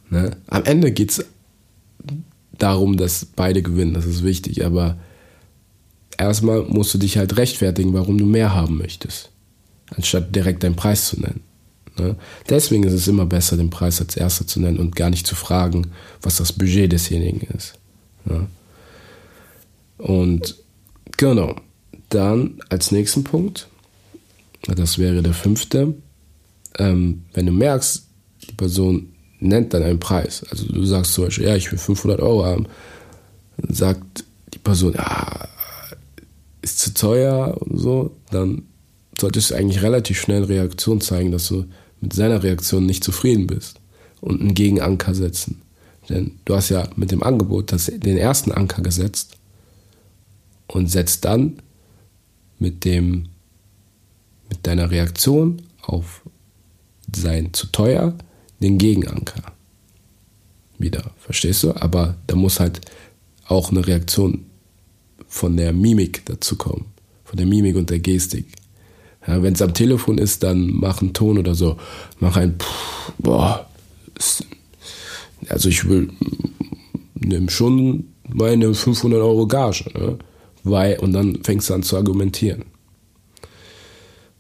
Ne? 0.09 0.31
Am 0.47 0.63
Ende 0.63 0.91
geht 0.91 1.11
es 1.11 1.25
darum, 2.57 2.97
dass 2.97 3.25
beide 3.25 3.61
gewinnen, 3.61 3.93
das 3.93 4.05
ist 4.05 4.23
wichtig, 4.23 4.65
aber 4.65 4.97
erstmal 6.17 6.63
musst 6.63 6.93
du 6.93 6.97
dich 6.97 7.17
halt 7.17 7.37
rechtfertigen, 7.37 7.93
warum 7.93 8.17
du 8.17 8.25
mehr 8.25 8.55
haben 8.55 8.77
möchtest, 8.77 9.29
anstatt 9.95 10.35
direkt 10.35 10.63
deinen 10.63 10.75
Preis 10.75 11.07
zu 11.07 11.19
nennen. 11.19 11.41
Ne? 11.99 12.15
Deswegen 12.49 12.83
ist 12.83 12.93
es 12.93 13.07
immer 13.07 13.25
besser, 13.25 13.57
den 13.57 13.69
Preis 13.69 13.99
als 14.01 14.15
erster 14.15 14.47
zu 14.47 14.59
nennen 14.59 14.79
und 14.79 14.95
gar 14.95 15.09
nicht 15.09 15.27
zu 15.27 15.35
fragen, 15.35 15.87
was 16.21 16.37
das 16.37 16.53
Budget 16.53 16.91
desjenigen 16.91 17.47
ist. 17.55 17.73
Ne? 18.25 18.47
Und 19.97 20.55
genau, 21.17 21.55
dann 22.09 22.59
als 22.69 22.91
nächsten 22.91 23.23
Punkt, 23.23 23.67
das 24.67 24.97
wäre 24.97 25.21
der 25.23 25.33
fünfte, 25.33 25.95
ähm, 26.77 27.23
wenn 27.33 27.45
du 27.45 27.51
merkst, 27.51 28.05
die 28.47 28.53
Person 28.53 29.13
nennt 29.39 29.73
dann 29.73 29.83
einen 29.83 29.99
Preis, 29.99 30.43
also 30.49 30.67
du 30.67 30.85
sagst 30.85 31.13
zum 31.13 31.25
Beispiel, 31.25 31.45
ja, 31.45 31.55
ich 31.55 31.71
will 31.71 31.79
500 31.79 32.19
Euro 32.19 32.45
haben, 32.45 32.67
dann 33.57 33.75
sagt 33.75 34.25
die 34.53 34.59
Person, 34.59 34.93
ja, 34.93 35.47
ist 36.61 36.79
zu 36.79 36.93
teuer 36.93 37.55
und 37.59 37.77
so, 37.77 38.15
dann 38.31 38.63
solltest 39.19 39.51
du 39.51 39.55
eigentlich 39.55 39.81
relativ 39.81 40.19
schnell 40.19 40.43
Reaktion 40.43 41.01
zeigen, 41.01 41.31
dass 41.31 41.47
du 41.47 41.65
mit 42.01 42.13
seiner 42.13 42.43
Reaktion 42.43 42.85
nicht 42.85 43.03
zufrieden 43.03 43.47
bist 43.47 43.79
und 44.21 44.41
einen 44.41 44.53
Gegenanker 44.53 45.13
setzen. 45.13 45.61
Denn 46.09 46.39
du 46.45 46.55
hast 46.55 46.69
ja 46.69 46.87
mit 46.95 47.11
dem 47.11 47.23
Angebot 47.23 47.71
das, 47.71 47.85
den 47.85 48.17
ersten 48.17 48.51
Anker 48.51 48.81
gesetzt 48.81 49.37
und 50.67 50.89
setzt 50.89 51.25
dann 51.25 51.61
mit 52.59 52.85
dem 52.85 53.29
mit 54.49 54.65
deiner 54.65 54.89
Reaktion 54.89 55.61
auf 55.81 56.21
sein 57.13 57.53
zu 57.53 57.67
teuer 57.67 58.13
den 58.61 58.77
Gegenanker 58.77 59.53
wieder, 60.77 61.11
verstehst 61.17 61.63
du? 61.63 61.73
Aber 61.75 62.15
da 62.27 62.35
muss 62.35 62.59
halt 62.59 62.81
auch 63.47 63.71
eine 63.71 63.85
Reaktion 63.85 64.45
von 65.27 65.57
der 65.57 65.73
Mimik 65.73 66.25
dazu 66.25 66.55
kommen, 66.55 66.85
von 67.23 67.37
der 67.37 67.45
Mimik 67.45 67.75
und 67.75 67.89
der 67.89 67.99
Gestik. 67.99 68.47
Ja, 69.27 69.43
Wenn 69.43 69.53
es 69.53 69.61
am 69.61 69.73
Telefon 69.73 70.17
ist, 70.17 70.43
dann 70.43 70.71
mach 70.73 71.01
einen 71.01 71.13
Ton 71.13 71.37
oder 71.37 71.53
so, 71.53 71.77
mach 72.19 72.37
ein 72.37 72.55
Pff, 72.57 73.11
boah, 73.19 73.67
also 75.49 75.69
ich 75.69 75.87
will 75.87 76.09
nimm 77.27 77.49
schon 77.49 78.05
meine 78.27 78.73
500 78.73 79.21
Euro 79.21 79.47
Gage, 79.47 79.85
ne? 79.93 80.17
weil 80.63 80.99
und 80.99 81.13
dann 81.13 81.43
fängst 81.43 81.69
du 81.69 81.73
an 81.73 81.83
zu 81.83 81.97
argumentieren. 81.97 82.65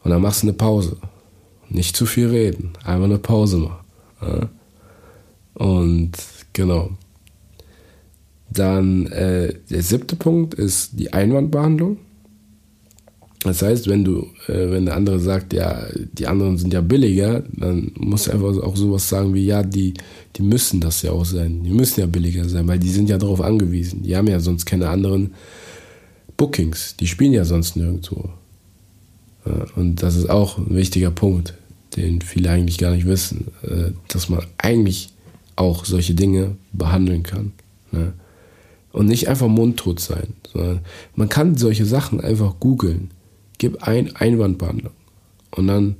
Und 0.03 0.11
dann 0.11 0.21
machst 0.21 0.43
du 0.43 0.47
eine 0.47 0.53
Pause. 0.53 0.97
Nicht 1.69 1.95
zu 1.95 2.05
viel 2.05 2.27
reden, 2.27 2.73
einfach 2.83 3.05
eine 3.05 3.17
Pause 3.17 3.57
machen. 3.57 3.85
Ja? 4.21 4.49
Und 5.53 6.11
genau. 6.53 6.91
Dann 8.49 9.07
äh, 9.07 9.53
der 9.69 9.81
siebte 9.81 10.15
Punkt 10.15 10.53
ist 10.53 10.91
die 10.93 11.11
Einwandbehandlung. 11.11 11.97
Das 13.47 13.61
heißt, 13.61 13.87
wenn 13.87 14.03
du, 14.03 14.27
äh, 14.47 14.69
wenn 14.71 14.85
der 14.85 14.95
andere 14.95 15.19
sagt, 15.19 15.53
ja, 15.53 15.87
die 16.13 16.27
anderen 16.27 16.57
sind 16.57 16.73
ja 16.73 16.81
billiger, 16.81 17.43
dann 17.53 17.91
musst 17.97 18.27
du 18.27 18.31
einfach 18.31 18.57
auch 18.61 18.75
sowas 18.75 19.07
sagen 19.07 19.33
wie, 19.33 19.45
ja, 19.45 19.63
die, 19.63 19.93
die 20.35 20.43
müssen 20.43 20.79
das 20.79 21.01
ja 21.01 21.11
auch 21.11 21.25
sein. 21.25 21.63
Die 21.63 21.71
müssen 21.71 21.99
ja 21.99 22.05
billiger 22.05 22.47
sein, 22.47 22.67
weil 22.67 22.79
die 22.79 22.89
sind 22.89 23.09
ja 23.09 23.17
darauf 23.17 23.41
angewiesen. 23.41 24.03
Die 24.03 24.15
haben 24.15 24.27
ja 24.27 24.39
sonst 24.39 24.65
keine 24.65 24.89
anderen 24.89 25.33
Bookings. 26.35 26.95
Die 26.97 27.07
spielen 27.07 27.33
ja 27.33 27.45
sonst 27.45 27.75
nirgendwo. 27.75 28.29
Und 29.75 30.03
das 30.03 30.15
ist 30.15 30.29
auch 30.29 30.57
ein 30.57 30.75
wichtiger 30.75 31.11
Punkt, 31.11 31.53
den 31.95 32.21
viele 32.21 32.49
eigentlich 32.49 32.77
gar 32.77 32.91
nicht 32.91 33.07
wissen, 33.07 33.47
äh, 33.63 33.91
dass 34.07 34.29
man 34.29 34.45
eigentlich 34.57 35.09
auch 35.55 35.85
solche 35.85 36.13
Dinge 36.13 36.55
behandeln 36.73 37.23
kann. 37.23 37.53
Ne? 37.91 38.13
Und 38.91 39.07
nicht 39.07 39.27
einfach 39.29 39.47
mundtot 39.47 39.99
sein, 39.99 40.33
sondern 40.51 40.79
man 41.15 41.29
kann 41.29 41.55
solche 41.55 41.85
Sachen 41.85 42.21
einfach 42.21 42.55
googeln. 42.59 43.11
Gib 43.57 43.83
ein 43.83 44.15
Einwandbehandlung 44.15 44.93
und 45.51 45.67
dann 45.67 45.95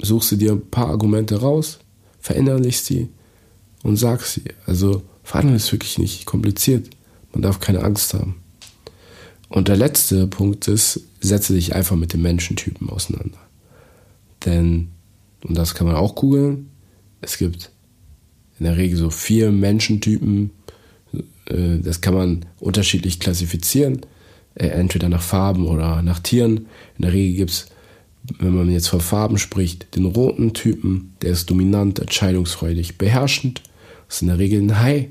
suchst 0.00 0.32
du 0.32 0.36
dir 0.36 0.52
ein 0.52 0.70
paar 0.70 0.88
Argumente 0.88 1.40
raus, 1.40 1.78
verinnerlichst 2.20 2.86
sie 2.86 3.08
und 3.82 3.96
sagst 3.96 4.34
sie. 4.34 4.44
Also 4.66 5.02
Verhandeln 5.22 5.56
ist 5.56 5.72
wirklich 5.72 5.98
nicht 5.98 6.26
kompliziert. 6.26 6.90
Man 7.32 7.42
darf 7.42 7.60
keine 7.60 7.82
Angst 7.82 8.14
haben. 8.14 8.36
Und 9.48 9.68
der 9.68 9.76
letzte 9.76 10.26
Punkt 10.26 10.68
ist, 10.68 11.00
setze 11.20 11.54
dich 11.54 11.74
einfach 11.74 11.96
mit 11.96 12.12
den 12.12 12.22
Menschentypen 12.22 12.90
auseinander. 12.90 13.38
Denn, 14.44 14.88
und 15.44 15.56
das 15.56 15.74
kann 15.74 15.86
man 15.86 15.96
auch 15.96 16.14
googeln, 16.14 16.70
es 17.20 17.38
gibt 17.38 17.70
in 18.58 18.64
der 18.64 18.76
Regel 18.76 18.96
so 18.96 19.10
vier 19.10 19.52
Menschentypen, 19.52 20.50
äh, 21.46 21.78
das 21.78 22.00
kann 22.00 22.14
man 22.14 22.46
unterschiedlich 22.58 23.20
klassifizieren, 23.20 24.00
äh, 24.56 24.68
entweder 24.68 25.08
nach 25.08 25.22
Farben 25.22 25.66
oder 25.66 26.02
nach 26.02 26.18
Tieren. 26.18 26.66
In 26.98 27.02
der 27.02 27.12
Regel 27.12 27.36
gibt 27.36 27.50
es, 27.50 27.66
wenn 28.38 28.54
man 28.54 28.70
jetzt 28.70 28.88
von 28.88 29.00
Farben 29.00 29.38
spricht, 29.38 29.94
den 29.94 30.06
roten 30.06 30.52
Typen, 30.52 31.14
der 31.22 31.30
ist 31.30 31.48
dominant, 31.48 31.98
entscheidungsfreudig, 31.98 32.98
beherrschend. 32.98 33.62
Das 34.08 34.16
ist 34.16 34.22
in 34.22 34.28
der 34.28 34.38
Regel 34.38 34.62
ein 34.62 34.80
Hai. 34.80 35.10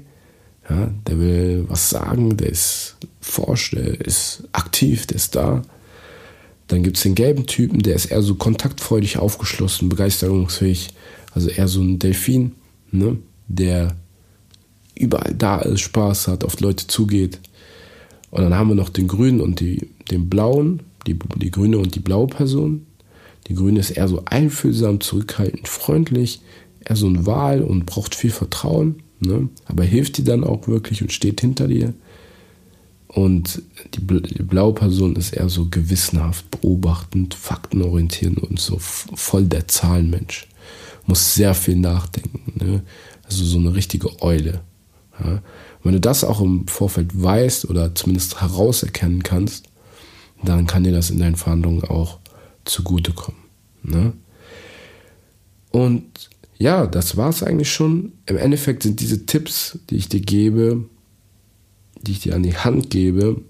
Ja, 0.69 0.89
der 1.07 1.19
will 1.19 1.65
was 1.67 1.91
sagen, 1.91 2.37
der 2.37 2.49
ist 2.49 2.97
forscht, 3.21 3.75
der 3.75 4.01
ist 4.01 4.43
aktiv, 4.51 5.05
der 5.05 5.17
ist 5.17 5.35
da. 5.35 5.61
Dann 6.67 6.81
gibt 6.81 6.97
es 6.97 7.03
den 7.03 7.13
gelben 7.13 7.45
Typen, 7.45 7.83
der 7.83 7.95
ist 7.95 8.05
eher 8.05 8.23
so 8.23 8.33
kontaktfreudig 8.33 9.19
aufgeschlossen, 9.19 9.89
begeisterungsfähig. 9.89 10.89
Also 11.33 11.49
eher 11.49 11.67
so 11.67 11.81
ein 11.81 11.99
Delfin, 11.99 12.53
ne? 12.91 13.17
der 13.47 13.95
überall 14.95 15.35
da 15.35 15.59
ist, 15.59 15.81
Spaß 15.81 16.29
hat, 16.29 16.43
auf 16.43 16.59
Leute 16.61 16.87
zugeht. 16.87 17.39
Und 18.35 18.41
dann 18.41 18.53
haben 18.53 18.67
wir 18.67 18.75
noch 18.75 18.89
den 18.89 19.07
grünen 19.07 19.39
und 19.39 19.61
die, 19.61 19.91
den 20.11 20.27
blauen, 20.27 20.81
die, 21.07 21.17
die 21.37 21.51
grüne 21.51 21.77
und 21.77 21.95
die 21.95 22.01
blaue 22.01 22.27
Person. 22.27 22.85
Die 23.47 23.53
grüne 23.53 23.79
ist 23.79 23.91
eher 23.91 24.09
so 24.09 24.23
einfühlsam, 24.25 24.99
zurückhaltend, 24.99 25.69
freundlich, 25.69 26.41
eher 26.81 26.97
so 26.97 27.07
ein 27.07 27.25
Wal 27.25 27.61
und 27.61 27.85
braucht 27.85 28.13
viel 28.13 28.31
Vertrauen, 28.31 29.03
ne? 29.21 29.47
aber 29.67 29.85
hilft 29.85 30.17
dir 30.17 30.25
dann 30.25 30.43
auch 30.43 30.67
wirklich 30.67 31.01
und 31.01 31.13
steht 31.13 31.39
hinter 31.39 31.69
dir. 31.69 31.93
Und 33.07 33.61
die, 33.93 34.01
blaue 34.01 34.73
Person 34.73 35.15
ist 35.15 35.31
eher 35.31 35.47
so 35.47 35.67
gewissenhaft, 35.71 36.51
beobachtend, 36.51 37.35
faktenorientierend 37.35 38.39
und 38.39 38.59
so 38.59 38.79
voll 38.79 39.45
der 39.45 39.69
Zahlenmensch. 39.69 40.49
Muss 41.05 41.35
sehr 41.35 41.53
viel 41.53 41.77
nachdenken. 41.77 42.51
Ne? 42.55 42.83
Also 43.23 43.45
so 43.45 43.59
eine 43.59 43.75
richtige 43.75 44.21
Eule. 44.21 44.59
Ja? 45.23 45.41
Wenn 45.83 45.93
du 45.93 45.99
das 45.99 46.23
auch 46.23 46.41
im 46.41 46.67
Vorfeld 46.67 47.21
weißt 47.21 47.69
oder 47.69 47.93
zumindest 47.93 48.41
herauserkennen 48.41 49.23
kannst, 49.23 49.65
dann 50.43 50.67
kann 50.67 50.83
dir 50.83 50.91
das 50.91 51.09
in 51.09 51.19
deinen 51.19 51.35
Verhandlungen 51.35 51.83
auch 51.83 52.19
zugutekommen. 52.65 53.39
Ne? 53.83 54.13
Und 55.71 56.29
ja, 56.57 56.87
das 56.87 57.17
war 57.17 57.29
es 57.29 57.43
eigentlich 57.43 57.71
schon. 57.71 58.13
Im 58.25 58.37
Endeffekt 58.37 58.83
sind 58.83 58.99
diese 58.99 59.25
Tipps, 59.25 59.79
die 59.89 59.97
ich 59.97 60.09
dir 60.09 60.21
gebe, 60.21 60.85
die 62.01 62.13
ich 62.13 62.21
dir 62.21 62.35
an 62.35 62.43
die 62.43 62.55
Hand 62.55 62.89
gebe, 62.89 63.41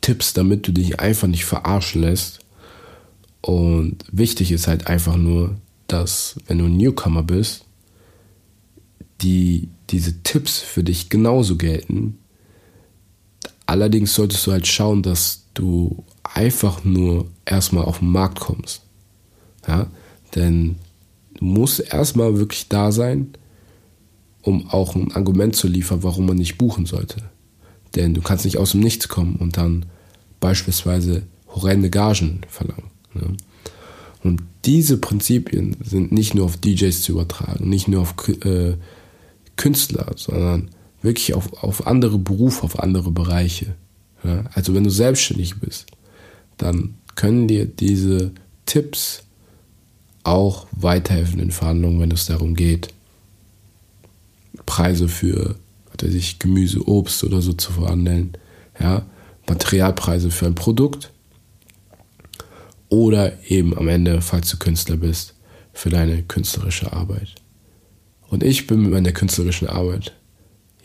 Tipps, 0.00 0.32
damit 0.32 0.66
du 0.66 0.72
dich 0.72 1.00
einfach 1.00 1.28
nicht 1.28 1.44
verarschen 1.44 2.02
lässt. 2.02 2.40
Und 3.40 4.04
wichtig 4.12 4.52
ist 4.52 4.68
halt 4.68 4.86
einfach 4.86 5.16
nur, 5.16 5.56
dass 5.86 6.36
wenn 6.46 6.58
du 6.58 6.66
ein 6.66 6.76
Newcomer 6.76 7.22
bist, 7.22 7.64
die, 9.22 9.68
diese 9.92 10.22
Tipps 10.22 10.58
für 10.58 10.82
dich 10.82 11.10
genauso 11.10 11.56
gelten. 11.56 12.18
Allerdings 13.66 14.14
solltest 14.14 14.46
du 14.46 14.52
halt 14.52 14.66
schauen, 14.66 15.02
dass 15.02 15.44
du 15.54 16.04
einfach 16.24 16.84
nur 16.84 17.26
erstmal 17.44 17.84
auf 17.84 17.98
den 17.98 18.10
Markt 18.10 18.40
kommst. 18.40 18.82
Ja? 19.68 19.86
Denn 20.34 20.76
du 21.34 21.44
musst 21.44 21.80
erstmal 21.80 22.38
wirklich 22.38 22.68
da 22.68 22.90
sein, 22.90 23.34
um 24.42 24.68
auch 24.70 24.96
ein 24.96 25.12
Argument 25.12 25.54
zu 25.54 25.68
liefern, 25.68 26.02
warum 26.02 26.26
man 26.26 26.36
nicht 26.36 26.58
buchen 26.58 26.86
sollte. 26.86 27.22
Denn 27.94 28.14
du 28.14 28.22
kannst 28.22 28.44
nicht 28.44 28.58
aus 28.58 28.72
dem 28.72 28.80
Nichts 28.80 29.08
kommen 29.08 29.36
und 29.36 29.56
dann 29.56 29.86
beispielsweise 30.40 31.22
horrende 31.48 31.90
Gagen 31.90 32.40
verlangen. 32.48 32.90
Ne? 33.14 33.36
Und 34.24 34.42
diese 34.64 34.98
Prinzipien 34.98 35.76
sind 35.82 36.12
nicht 36.12 36.34
nur 36.34 36.46
auf 36.46 36.56
DJs 36.56 37.02
zu 37.02 37.12
übertragen, 37.12 37.68
nicht 37.68 37.88
nur 37.88 38.02
auf 38.02 38.14
äh, 38.44 38.74
Künstler, 39.56 40.12
sondern 40.16 40.70
wirklich 41.02 41.34
auf, 41.34 41.62
auf 41.62 41.86
andere 41.86 42.18
Berufe, 42.18 42.62
auf 42.62 42.78
andere 42.78 43.10
Bereiche. 43.10 43.74
Ja? 44.24 44.44
Also 44.54 44.74
wenn 44.74 44.84
du 44.84 44.90
selbstständig 44.90 45.60
bist, 45.60 45.86
dann 46.58 46.94
können 47.14 47.48
dir 47.48 47.66
diese 47.66 48.32
Tipps 48.66 49.24
auch 50.24 50.66
weiterhelfen 50.72 51.40
in 51.40 51.50
Verhandlungen, 51.50 52.00
wenn 52.00 52.10
es 52.10 52.26
darum 52.26 52.54
geht, 52.54 52.88
Preise 54.66 55.08
für 55.08 55.56
sich 56.00 56.40
Gemüse, 56.40 56.86
Obst 56.88 57.22
oder 57.22 57.40
so 57.40 57.52
zu 57.52 57.72
verhandeln, 57.72 58.32
ja, 58.80 59.06
Materialpreise 59.48 60.32
für 60.32 60.46
ein 60.46 60.56
Produkt 60.56 61.12
oder 62.88 63.32
eben 63.48 63.76
am 63.76 63.88
Ende, 63.88 64.20
falls 64.20 64.50
du 64.50 64.56
Künstler 64.56 64.96
bist, 64.96 65.34
für 65.72 65.90
deine 65.90 66.22
künstlerische 66.24 66.92
Arbeit. 66.92 67.36
Und 68.32 68.42
ich 68.42 68.66
bin 68.66 68.80
mit 68.80 68.92
meiner 68.92 69.12
künstlerischen 69.12 69.68
Arbeit 69.68 70.14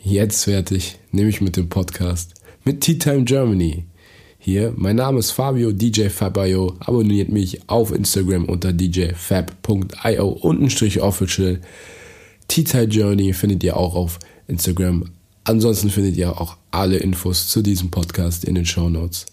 jetzt 0.02 0.44
fertig, 0.44 0.98
nämlich 1.12 1.40
mit 1.40 1.56
dem 1.56 1.70
Podcast 1.70 2.34
mit 2.62 2.82
Tea 2.82 2.98
Time 2.98 3.24
Germany. 3.24 3.86
Hier, 4.38 4.74
mein 4.76 4.96
Name 4.96 5.18
ist 5.18 5.30
Fabio, 5.30 5.72
DJ 5.72 6.10
Fabio. 6.10 6.74
Abonniert 6.80 7.30
mich 7.30 7.66
auf 7.66 7.90
Instagram 7.90 8.44
unter 8.44 8.74
djfab.io 8.74 10.28
untenstrich 10.28 11.00
official. 11.00 11.62
Tea 12.48 12.64
Time 12.64 12.84
Journey 12.84 13.32
findet 13.32 13.64
ihr 13.64 13.78
auch 13.78 13.94
auf 13.94 14.18
Instagram. 14.46 15.06
Ansonsten 15.44 15.88
findet 15.88 16.18
ihr 16.18 16.38
auch 16.38 16.58
alle 16.70 16.98
Infos 16.98 17.48
zu 17.48 17.62
diesem 17.62 17.90
Podcast 17.90 18.44
in 18.44 18.56
den 18.56 18.66
Show 18.66 18.90
Notes. 18.90 19.24